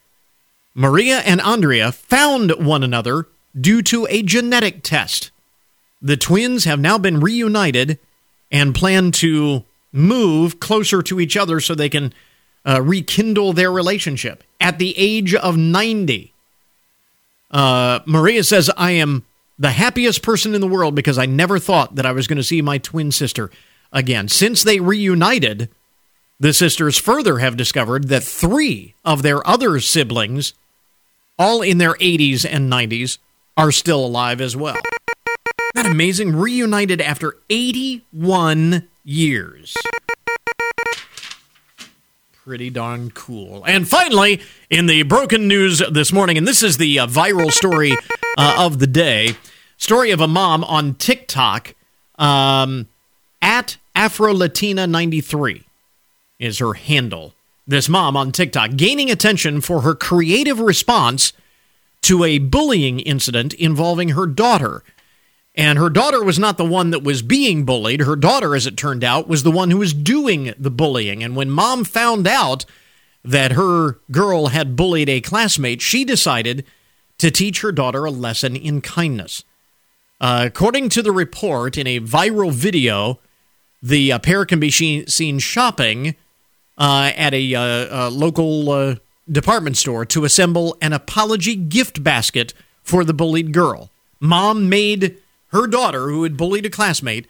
[0.74, 3.26] Maria and Andrea found one another
[3.58, 5.30] due to a genetic test.
[6.00, 7.98] The twins have now been reunited
[8.50, 12.12] and plan to move closer to each other so they can
[12.66, 16.32] uh, rekindle their relationship at the age of 90.
[17.50, 19.24] Uh, Maria says, I am
[19.58, 22.42] the happiest person in the world because I never thought that I was going to
[22.42, 23.50] see my twin sister
[23.92, 24.28] again.
[24.28, 25.68] Since they reunited,
[26.41, 30.55] the sisters further have discovered that three of their other siblings,
[31.38, 33.18] all in their 80s and 90s,
[33.57, 34.78] are still alive as well.
[35.74, 36.34] That amazing?
[36.34, 39.76] Reunited after 81 years
[42.43, 43.62] pretty darn cool.
[43.64, 47.93] And finally, in the broken news this morning, and this is the uh, viral story
[48.36, 49.36] uh, of the day
[49.76, 51.76] story of a mom on TikTok
[52.18, 52.88] um,
[53.41, 55.64] at AfroLatina93
[56.41, 57.34] is her handle.
[57.66, 61.32] This mom on TikTok gaining attention for her creative response
[62.03, 64.82] to a bullying incident involving her daughter.
[65.55, 68.01] And her daughter was not the one that was being bullied.
[68.01, 71.22] Her daughter, as it turned out, was the one who was doing the bullying.
[71.22, 72.64] And when mom found out
[73.22, 76.64] that her girl had bullied a classmate, she decided
[77.18, 79.45] to teach her daughter a lesson in kindness.
[80.20, 83.18] Uh, according to the report in a viral video,
[83.82, 86.14] the uh, pair can be seen shopping
[86.80, 88.96] at a, uh, a local uh,
[89.30, 93.90] department store to assemble an apology gift basket for the bullied girl.
[94.18, 95.18] Mom made
[95.48, 97.26] her daughter, who had bullied a classmate,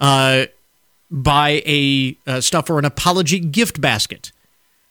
[0.00, 0.46] uh,
[1.10, 4.32] buy a uh, stuff for an apology gift basket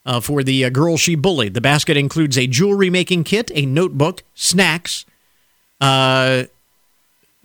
[0.05, 1.53] uh, for the uh, girl she bullied.
[1.53, 5.05] The basket includes a jewelry making kit, a notebook, snacks,
[5.81, 6.43] uh,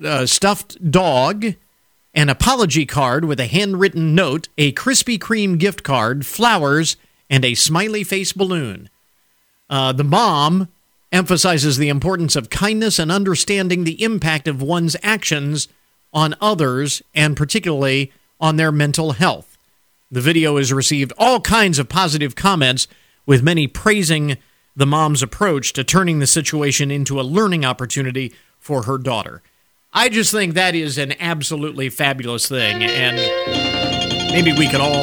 [0.03, 1.55] a stuffed dog,
[2.15, 6.97] an apology card with a handwritten note, a Krispy Kreme gift card, flowers,
[7.31, 8.89] and a smiley face balloon.
[9.69, 10.69] Uh, the mom
[11.13, 15.69] emphasizes the importance of kindness and understanding the impact of one's actions
[16.13, 19.59] on others and particularly on their mental health.
[20.11, 22.89] The video has received all kinds of positive comments,
[23.27, 24.39] with many praising
[24.75, 29.43] the mom's approach to turning the situation into a learning opportunity for her daughter.
[29.93, 33.17] I just think that is an absolutely fabulous thing, and
[34.31, 35.03] maybe we could all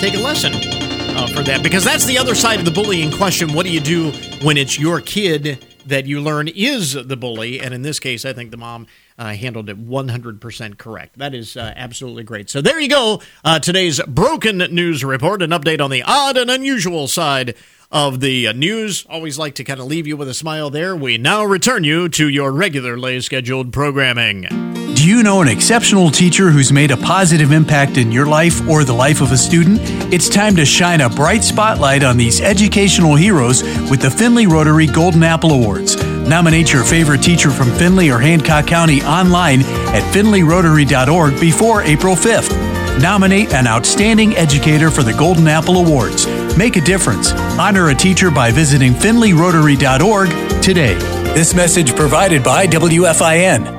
[0.00, 3.52] take a lesson uh, for that because that's the other side of the bullying question.
[3.52, 4.10] What do you do
[4.42, 7.60] when it's your kid that you learn is the bully?
[7.60, 8.88] And in this case, I think the mom
[9.18, 11.18] uh, handled it 100% correct.
[11.18, 12.50] That is uh, absolutely great.
[12.50, 13.22] So there you go.
[13.44, 17.54] Uh, today's broken news report, an update on the odd and unusual side
[17.90, 19.06] of the news.
[19.08, 20.94] Always like to kind of leave you with a smile there.
[20.94, 24.68] We now return you to your regularly scheduled programming.
[24.94, 28.82] Do you know an exceptional teacher who's made a positive impact in your life or
[28.82, 29.78] the life of a student?
[30.12, 34.86] It's time to shine a bright spotlight on these educational heroes with the Findlay Rotary
[34.86, 35.96] Golden Apple Awards.
[36.04, 43.00] Nominate your favorite teacher from Findlay or Hancock County online at findlayrotary.org before April 5th.
[43.00, 46.26] Nominate an outstanding educator for the Golden Apple Awards.
[46.56, 47.32] Make a difference.
[47.58, 50.94] Honor a teacher by visiting findlayrotary.org today.
[51.34, 53.76] This message provided by WFIN.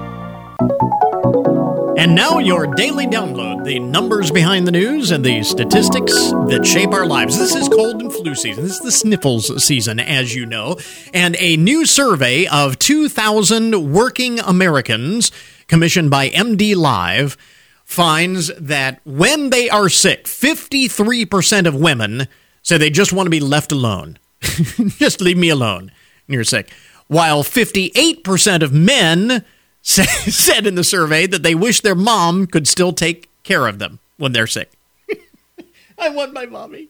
[1.97, 6.13] And now, your daily download the numbers behind the news and the statistics
[6.47, 7.37] that shape our lives.
[7.37, 8.63] This is cold and flu season.
[8.63, 10.77] This is the sniffles season, as you know.
[11.13, 15.33] And a new survey of 2,000 working Americans
[15.67, 17.35] commissioned by MD Live
[17.83, 22.29] finds that when they are sick, 53% of women
[22.61, 24.17] say they just want to be left alone.
[24.41, 25.91] just leave me alone.
[26.27, 26.71] And you're sick.
[27.07, 29.43] while 58% of men
[29.81, 33.99] said in the survey that they wish their mom could still take care of them
[34.17, 34.71] when they're sick.
[35.97, 36.89] I want my mommy.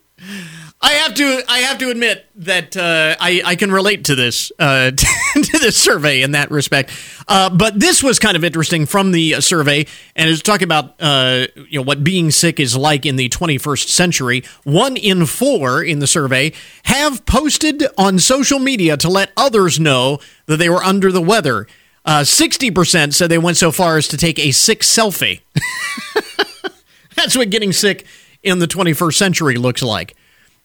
[0.81, 1.43] I have to.
[1.47, 4.91] I have to admit that uh, I, I can relate to this uh,
[5.33, 6.91] to this survey in that respect.
[7.27, 11.47] Uh, but this was kind of interesting from the survey, and it's talking about uh,
[11.69, 14.43] you know what being sick is like in the 21st century.
[14.63, 16.53] One in four in the survey
[16.83, 21.67] have posted on social media to let others know that they were under the weather.
[22.05, 25.41] Uh, sixty percent said they went so far as to take a sick selfie.
[27.15, 28.05] That's what getting sick
[28.43, 30.15] in the 21st century looks like.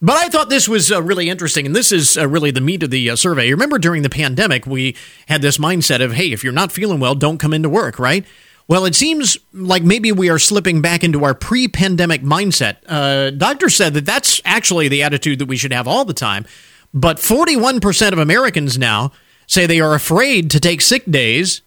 [0.00, 2.82] But I thought this was uh, really interesting, and this is uh, really the meat
[2.82, 3.50] of the uh, survey.
[3.50, 4.96] Remember, during the pandemic, we
[5.28, 8.26] had this mindset of, hey, if you're not feeling well, don't come into work, right?
[8.66, 12.76] Well, it seems like maybe we are slipping back into our pre pandemic mindset.
[12.86, 16.44] Uh, doctors said that that's actually the attitude that we should have all the time.
[16.92, 19.12] But 41% of Americans now
[19.46, 21.62] say they are afraid to take sick days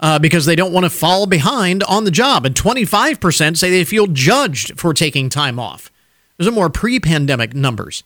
[0.00, 2.44] uh, because they don't want to fall behind on the job.
[2.44, 5.92] And 25% say they feel judged for taking time off.
[6.38, 8.02] Those are more pre pandemic numbers.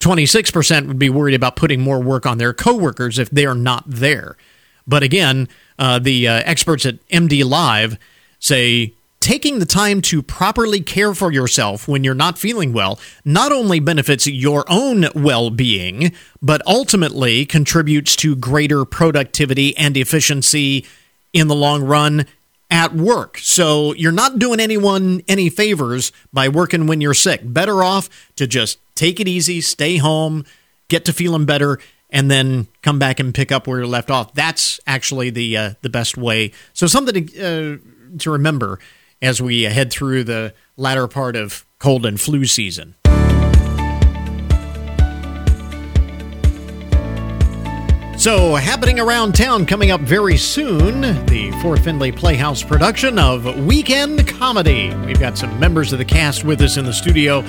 [0.00, 4.36] 26% would be worried about putting more work on their coworkers if they're not there.
[4.86, 7.98] But again, uh, the uh, experts at MD Live
[8.38, 13.50] say taking the time to properly care for yourself when you're not feeling well not
[13.50, 20.86] only benefits your own well being, but ultimately contributes to greater productivity and efficiency
[21.32, 22.26] in the long run
[22.70, 23.38] at work.
[23.38, 27.40] So you're not doing anyone any favors by working when you're sick.
[27.44, 30.44] Better off to just take it easy, stay home,
[30.88, 31.78] get to feeling better,
[32.10, 34.34] and then come back and pick up where you left off.
[34.34, 36.52] That's actually the uh, the best way.
[36.72, 38.78] So something to uh, to remember
[39.20, 42.94] as we head through the latter part of cold and flu season.
[48.18, 54.26] So, happening around town coming up very soon, the Fort Findlay Playhouse production of Weekend
[54.26, 54.92] Comedy.
[55.06, 57.42] We've got some members of the cast with us in the studio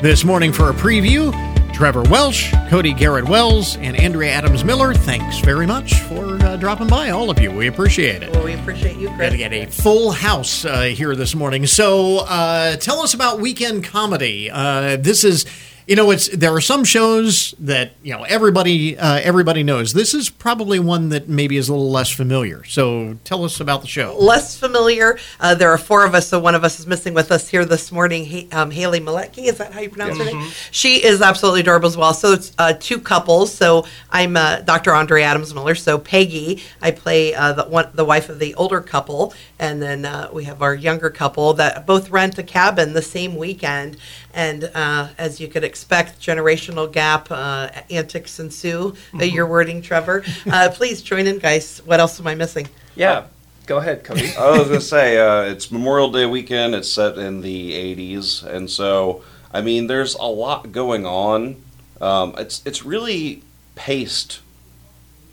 [0.00, 1.30] this morning for a preview.
[1.74, 4.94] Trevor Welsh, Cody Garrett Wells, and Andrea Adams Miller.
[4.94, 7.50] Thanks very much for uh, dropping by, all of you.
[7.50, 8.32] We appreciate it.
[8.32, 9.18] Well, we appreciate you, Chris.
[9.18, 11.66] Got to get a full house uh, here this morning.
[11.66, 14.50] So, uh, tell us about Weekend Comedy.
[14.50, 15.44] Uh, this is
[15.86, 19.92] you know, it's there are some shows that you know everybody uh, everybody knows.
[19.92, 22.64] This is probably one that maybe is a little less familiar.
[22.64, 24.16] So tell us about the show.
[24.18, 25.18] Less familiar.
[25.38, 27.66] Uh, there are four of us, so one of us is missing with us here
[27.66, 28.24] this morning.
[28.24, 30.50] He, um, Haley Maletki, is that how you pronounce her name?
[30.70, 32.14] She is absolutely adorable as well.
[32.14, 33.52] So it's uh, two couples.
[33.52, 34.94] So I'm uh, Dr.
[34.94, 35.74] Andre Adams Miller.
[35.74, 40.06] So Peggy, I play uh, the one the wife of the older couple, and then
[40.06, 43.98] uh, we have our younger couple that both rent a cabin the same weekend.
[44.34, 48.94] And uh, as you could expect, generational gap uh, antics ensue.
[49.14, 50.24] Uh, your wording, Trevor.
[50.50, 51.78] Uh, please join in, guys.
[51.84, 52.68] What else am I missing?
[52.96, 53.26] Yeah,
[53.66, 54.34] go ahead, Cody.
[54.38, 56.74] I was gonna say uh, it's Memorial Day weekend.
[56.74, 59.22] It's set in the '80s, and so
[59.52, 61.62] I mean, there's a lot going on.
[62.00, 63.42] Um, it's it's really
[63.76, 64.40] paced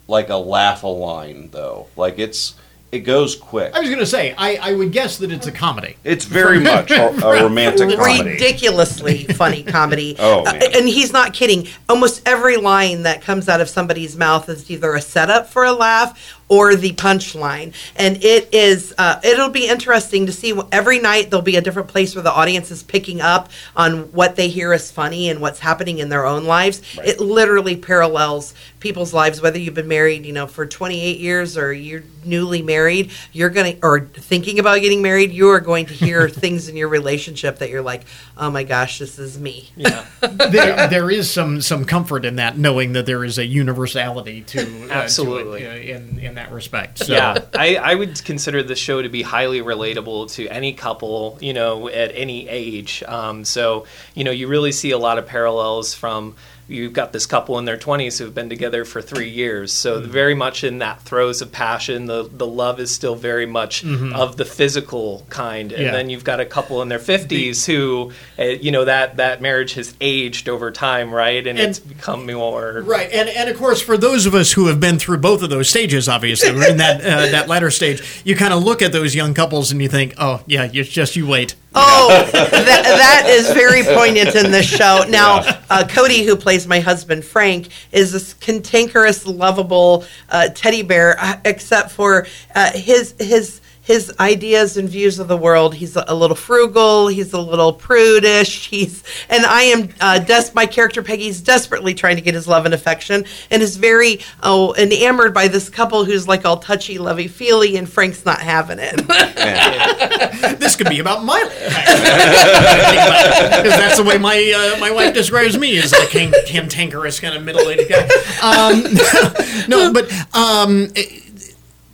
[0.08, 1.88] like a laugh a line, though.
[1.96, 2.56] Like it's
[2.92, 3.74] it goes quick.
[3.74, 5.96] I was going to say, I, I would guess that it's a comedy.
[6.04, 8.32] It's very much a, a romantic comedy.
[8.32, 10.16] ridiculously funny comedy.
[10.20, 10.64] Oh, Uh, man.
[10.76, 11.68] and he's not kidding.
[11.88, 15.72] Almost every line that comes out of somebody's mouth is either a setup for a
[15.74, 17.74] laugh or the punchline.
[17.96, 21.88] And it is uh, it'll be interesting to see every night there'll be a different
[21.88, 25.60] place where the audience is picking up on what they hear is funny and what's
[25.60, 26.82] happening in their own lives.
[26.98, 31.72] It literally parallels people's lives whether you've been married, you know, for 28 years or
[31.72, 35.94] you're newly married, you're going to or thinking about getting married, you are going to
[35.94, 38.02] hear things in your relationship that you're like,
[38.38, 40.06] "Oh my gosh, this is me." Yeah.
[40.22, 44.60] there, there is some some comfort in that, knowing that there is a universality to
[44.60, 45.64] uh, to Absolutely.
[45.64, 47.00] it, uh, in in that respect.
[47.00, 51.38] So, Yeah, I, I would consider the show to be highly relatable to any couple,
[51.42, 53.04] you know, at any age.
[53.04, 53.86] Um, so,
[54.16, 56.36] you know, you really see a lot of parallels from
[56.68, 59.74] you've got this couple in their 20s who've been together for three years.
[59.74, 62.06] So, very much in that throes of passion.
[62.06, 64.14] The, the love is still very much Mhm.
[64.14, 65.72] of the physical kind.
[65.72, 65.92] And Yeah.
[65.92, 69.74] then you've got a couple in their 50s who, uh, you know, that, that marriage
[69.74, 71.46] has aged over time, right?
[71.46, 72.82] And, And- it's become more.
[72.86, 75.50] Right, and and of course, for those of us who have been through both of
[75.50, 78.92] those stages, obviously, we're in that uh, that latter stage, you kind of look at
[78.92, 81.56] those young couples and you think, oh yeah, it's just you wait.
[81.74, 85.06] Oh, that, that is very poignant in this show.
[85.08, 91.16] Now, uh, Cody, who plays my husband Frank, is this cantankerous, lovable uh, teddy bear,
[91.18, 95.76] uh, except for uh, his his his ideas and views of the world.
[95.76, 97.08] He's a, a little frugal.
[97.08, 98.70] He's a little prudish.
[98.70, 102.66] He's and I am uh, des- my character Peggy's desperately trying to get his love
[102.66, 107.28] and affection, and is very oh enamored by this couple who's like all touchy, lovey,
[107.28, 108.96] feely, and Frank's not having it.
[110.60, 111.52] this could be about my life.
[113.62, 117.36] Because that's the way my uh, my wife describes me as a can- cantankerous kind
[117.36, 118.02] of middle aged guy.
[118.42, 118.84] Um,
[119.68, 121.31] no, but um, it-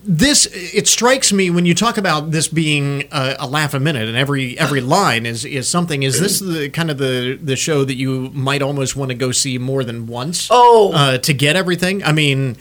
[0.08, 4.08] this it strikes me when you talk about this being a, a laugh a minute
[4.08, 6.04] and every every line is is something.
[6.04, 9.34] Is this the kind of the the show that you might almost want to go
[9.34, 10.48] see more than once?
[10.50, 10.94] Oh.
[10.94, 12.04] uh, to get everything.
[12.06, 12.56] I mean,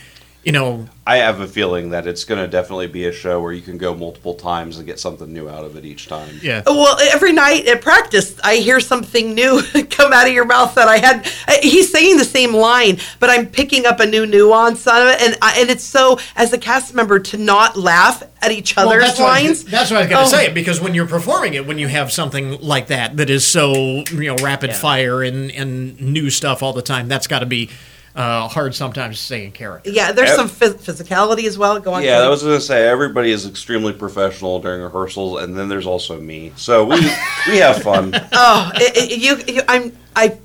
[0.47, 3.51] you know, I have a feeling that it's going to definitely be a show where
[3.51, 6.39] you can go multiple times and get something new out of it each time.
[6.41, 6.63] yeah.
[6.65, 10.87] Well, every night at practice, I hear something new come out of your mouth that
[10.87, 11.25] I had.
[11.61, 15.21] He's saying the same line, but I'm picking up a new nuance out of it,
[15.21, 18.87] and I, and it's so as a cast member to not laugh at each Well,
[18.89, 19.63] other's that's what I- lines.
[19.65, 20.39] that's what I was going to Oh.
[20.39, 23.73] say because when you're performing it, when you have something like that that is so
[24.11, 27.69] you know rapid fire and and new stuff all the time, that's got to be
[28.17, 29.91] uh, hard sometimes to stay in character.
[29.91, 31.79] Yeah, there's some phys- physicality as well.
[31.79, 32.03] Go on.
[32.03, 35.85] Yeah, I was going to say everybody is extremely professional during rehearsals, and then there's
[35.85, 36.51] also me.
[36.55, 36.99] So we
[37.47, 38.11] we have fun.
[38.33, 40.35] oh, it, it- you, you, I'm, I,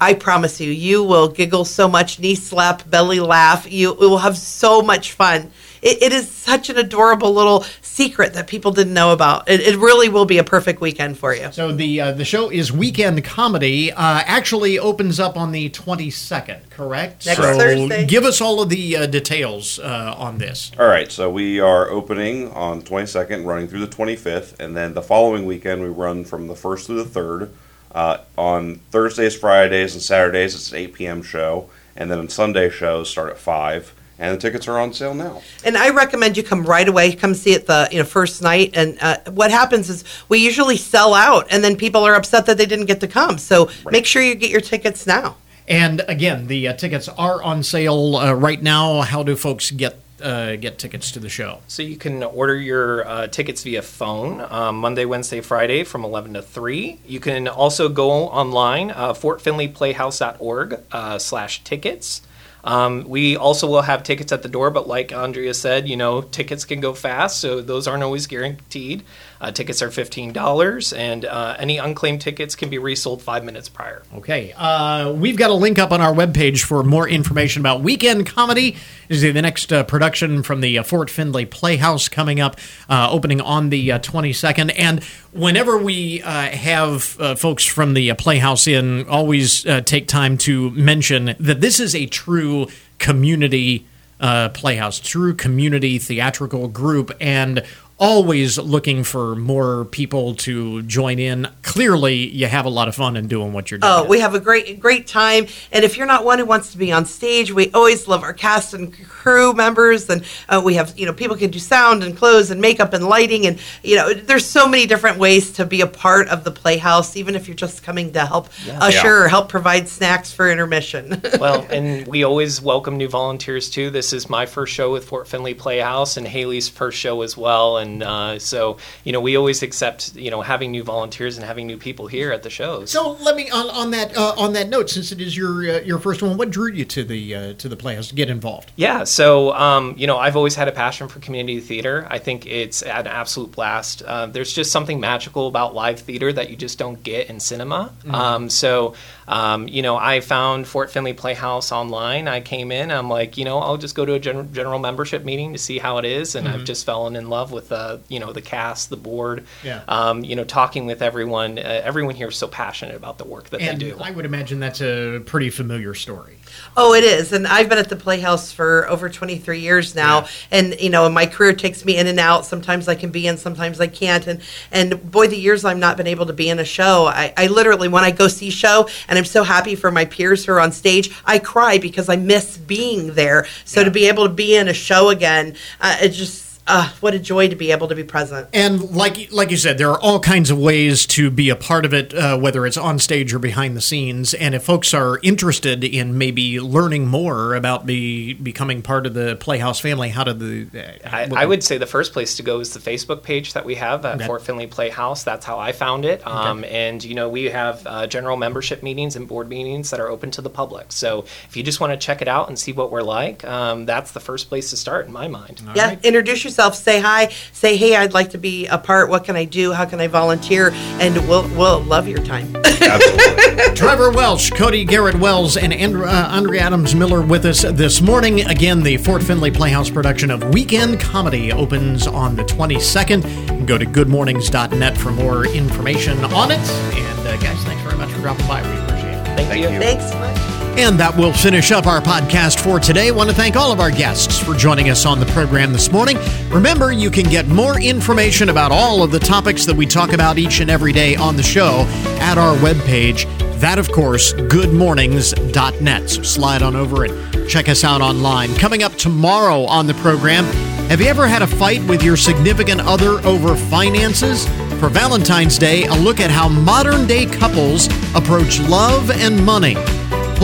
[0.00, 3.70] I promise you, you will giggle so much, knee slap, belly laugh.
[3.70, 5.50] You will have so much fun.
[5.84, 9.48] It, it is such an adorable little secret that people didn't know about.
[9.48, 11.52] It, it really will be a perfect weekend for you.
[11.52, 13.92] So the uh, the show is weekend comedy.
[13.92, 17.26] Uh, actually opens up on the 22nd, correct?
[17.26, 18.06] Next so Thursday.
[18.06, 20.72] Give us all of the uh, details uh, on this.
[20.78, 25.02] All right, so we are opening on 22nd, running through the 25th, and then the
[25.02, 27.50] following weekend we run from the 1st through the 3rd.
[27.94, 31.22] Uh, on Thursdays, Fridays, and Saturdays, it's an 8 p.m.
[31.22, 35.14] show, and then on Sunday shows start at 5, and the tickets are on sale
[35.14, 35.42] now.
[35.64, 37.12] And I recommend you come right away.
[37.12, 38.72] Come see it the you know first night.
[38.74, 42.58] And uh, what happens is we usually sell out, and then people are upset that
[42.58, 43.38] they didn't get to come.
[43.38, 45.36] So make sure you get your tickets now.
[45.66, 49.00] And again, the uh, tickets are on sale uh, right now.
[49.00, 51.60] How do folks get uh, get tickets to the show?
[51.68, 56.34] So you can order your uh, tickets via phone um, Monday, Wednesday, Friday from 11
[56.34, 57.00] to 3.
[57.06, 62.22] You can also go online, uh, fortfindlayplayhouse.org uh, slash tickets.
[62.64, 66.22] Um, we also will have tickets at the door, but like Andrea said, you know,
[66.22, 69.04] tickets can go fast, so those aren't always guaranteed.
[69.44, 74.02] Uh, tickets are $15, and uh, any unclaimed tickets can be resold five minutes prior.
[74.14, 78.26] Okay, uh, we've got a link up on our webpage for more information about Weekend
[78.26, 78.70] Comedy.
[79.06, 82.56] This is the next uh, production from the uh, Fort Findlay Playhouse coming up,
[82.88, 84.72] uh, opening on the uh, 22nd.
[84.78, 91.60] And whenever we have folks from the Playhouse in, always take time to mention that
[91.60, 92.68] this is a true
[92.98, 93.84] community
[94.20, 97.62] uh, playhouse, true community theatrical group, and
[97.98, 101.48] always looking for more people to join in.
[101.62, 103.92] Clearly, you have a lot of fun in doing what you're doing.
[103.92, 106.78] Oh, we have a great great time, and if you're not one who wants to
[106.78, 110.98] be on stage, we always love our cast and crew members, and uh, we have
[110.98, 114.12] you know people can do sound and clothes and makeup and lighting, and you know
[114.12, 117.54] there's so many different ways to be a part of the Playhouse, even if you're
[117.54, 118.48] just coming to help
[118.80, 121.20] usher or help provide snacks for intermission.
[121.40, 123.90] well, and we always welcome new volunteers too.
[123.90, 127.78] This is my first show with Fort Findlay Playhouse and Haley's first show as well.
[127.78, 131.66] And uh, so, you know, we always accept, you know, having new volunteers and having
[131.66, 132.90] new people here at the shows.
[132.90, 135.80] So let me on, on that uh, on that note, since it is your uh,
[135.80, 138.72] your first one, what drew you to the uh, to the Playhouse to get involved?
[138.76, 142.06] Yeah, so um, you know, I've always had a passion for community theater.
[142.10, 144.02] I think it's an absolute blast.
[144.02, 147.92] Uh, there's just something magical about live theater that you just don't get in cinema.
[148.04, 148.12] Mhm.
[148.14, 148.94] Um, so,
[149.26, 152.28] um, you know, I found Fort Findlay Playhouse online.
[152.28, 152.90] I came in.
[152.90, 155.78] I'm like, you know, I'll just go to a gen- general membership meeting to see
[155.78, 156.66] how it is, and I've Mhm.
[156.66, 159.44] just fallen in love with uh, you know the cast, the board.
[159.62, 159.80] Yeah.
[159.88, 161.58] Um, you know, talking with everyone.
[161.58, 163.98] Uh, everyone here is so passionate about the work that and they do.
[164.00, 166.38] I would imagine that's a pretty familiar story.
[166.76, 167.32] Oh, it is.
[167.32, 170.20] And I've been at the Playhouse for over 23 years now.
[170.20, 170.26] yeah.
[170.52, 172.46] And, you know, my career takes me in and out.
[172.46, 174.24] Sometimes I can be in, sometimes I can't.
[174.26, 177.32] And, and boy, the years I've not been able to be in a show, I,
[177.36, 180.52] I literally, when I go see show and I'm so happy for my peers who
[180.52, 183.46] are on stage, I cry because I miss being there.
[183.64, 187.12] So to be able to be in a show again, uh, it just, uh, what
[187.14, 188.48] a joy to be able to be present.
[188.54, 191.84] And like like you said, there are all kinds of ways to be a part
[191.84, 194.32] of it, uh, whether it's on stage or behind the scenes.
[194.32, 199.36] And if folks are interested in maybe learning more about be becoming part of the
[199.36, 202.72] Playhouse family, how do the I, I would say the first place to go is
[202.72, 204.26] the Facebook page that we have at Okay.
[204.26, 205.22] Fort Findlay Playhouse.
[205.22, 206.26] That's how I found it.
[206.26, 210.08] Um, And, you know, we have uh, general membership meetings and board meetings that are
[210.08, 210.92] open to the public.
[210.92, 213.84] So if you just want to check it out and see what we're like, um,
[213.84, 215.60] that's the first place to start in my mind.
[215.74, 216.76] yeah, introduce yourself yourself.
[216.76, 217.28] Say hi.
[217.52, 219.08] Say, hey, I'd like to be a part.
[219.08, 219.72] What can I do?
[219.72, 220.70] How can I volunteer?
[221.00, 222.52] And we'll we'll love your time.
[223.74, 228.42] Trevor Welsh, Cody Garrett Wells, and Andrea, uh, Andrea Adams Miller with us this morning.
[228.42, 233.24] Again, the Fort Findlay Playhouse production of Weekend Comedy opens on the 22nd.
[233.24, 236.58] You can go to goodmornings.net for more information on it.
[236.58, 238.62] And uh, guys, thanks very much for dropping by.
[238.62, 239.24] We appreciate it.
[239.36, 239.80] Thank, you.
[239.80, 240.53] Thanks so much.
[240.76, 243.12] And that will finish up our podcast for today.
[243.12, 246.18] want to thank all of our guests for joining us on the program this morning.
[246.48, 250.36] Remember, you can get more information about all of the topics that we talk about
[250.36, 251.84] each and every day on the show
[252.20, 253.24] at our webpage.
[253.60, 256.10] That, of course, goodmornings.net.
[256.10, 258.52] So slide on over and check us out online.
[258.56, 260.44] Coming up tomorrow on the program,
[260.88, 264.48] have you ever had a fight with your significant other over finances?
[264.80, 269.76] For Valentine's Day, a look at how modern day couples approach love and money.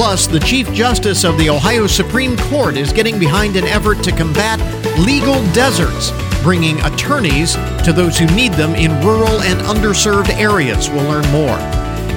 [0.00, 4.10] Plus, the Chief Justice of the Ohio Supreme Court is getting behind an effort to
[4.10, 4.58] combat
[4.98, 6.10] legal deserts,
[6.42, 7.52] bringing attorneys
[7.84, 10.88] to those who need them in rural and underserved areas.
[10.88, 11.58] We'll learn more.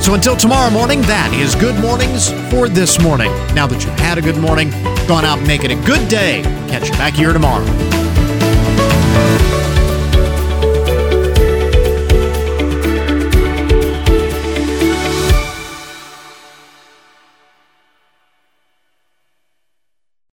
[0.02, 3.34] So until tomorrow morning, that is Good Mornings for this morning.
[3.54, 4.70] Now that you've had a good morning,
[5.06, 6.42] gone out and make it a good day.
[6.70, 8.03] Catch you back here tomorrow.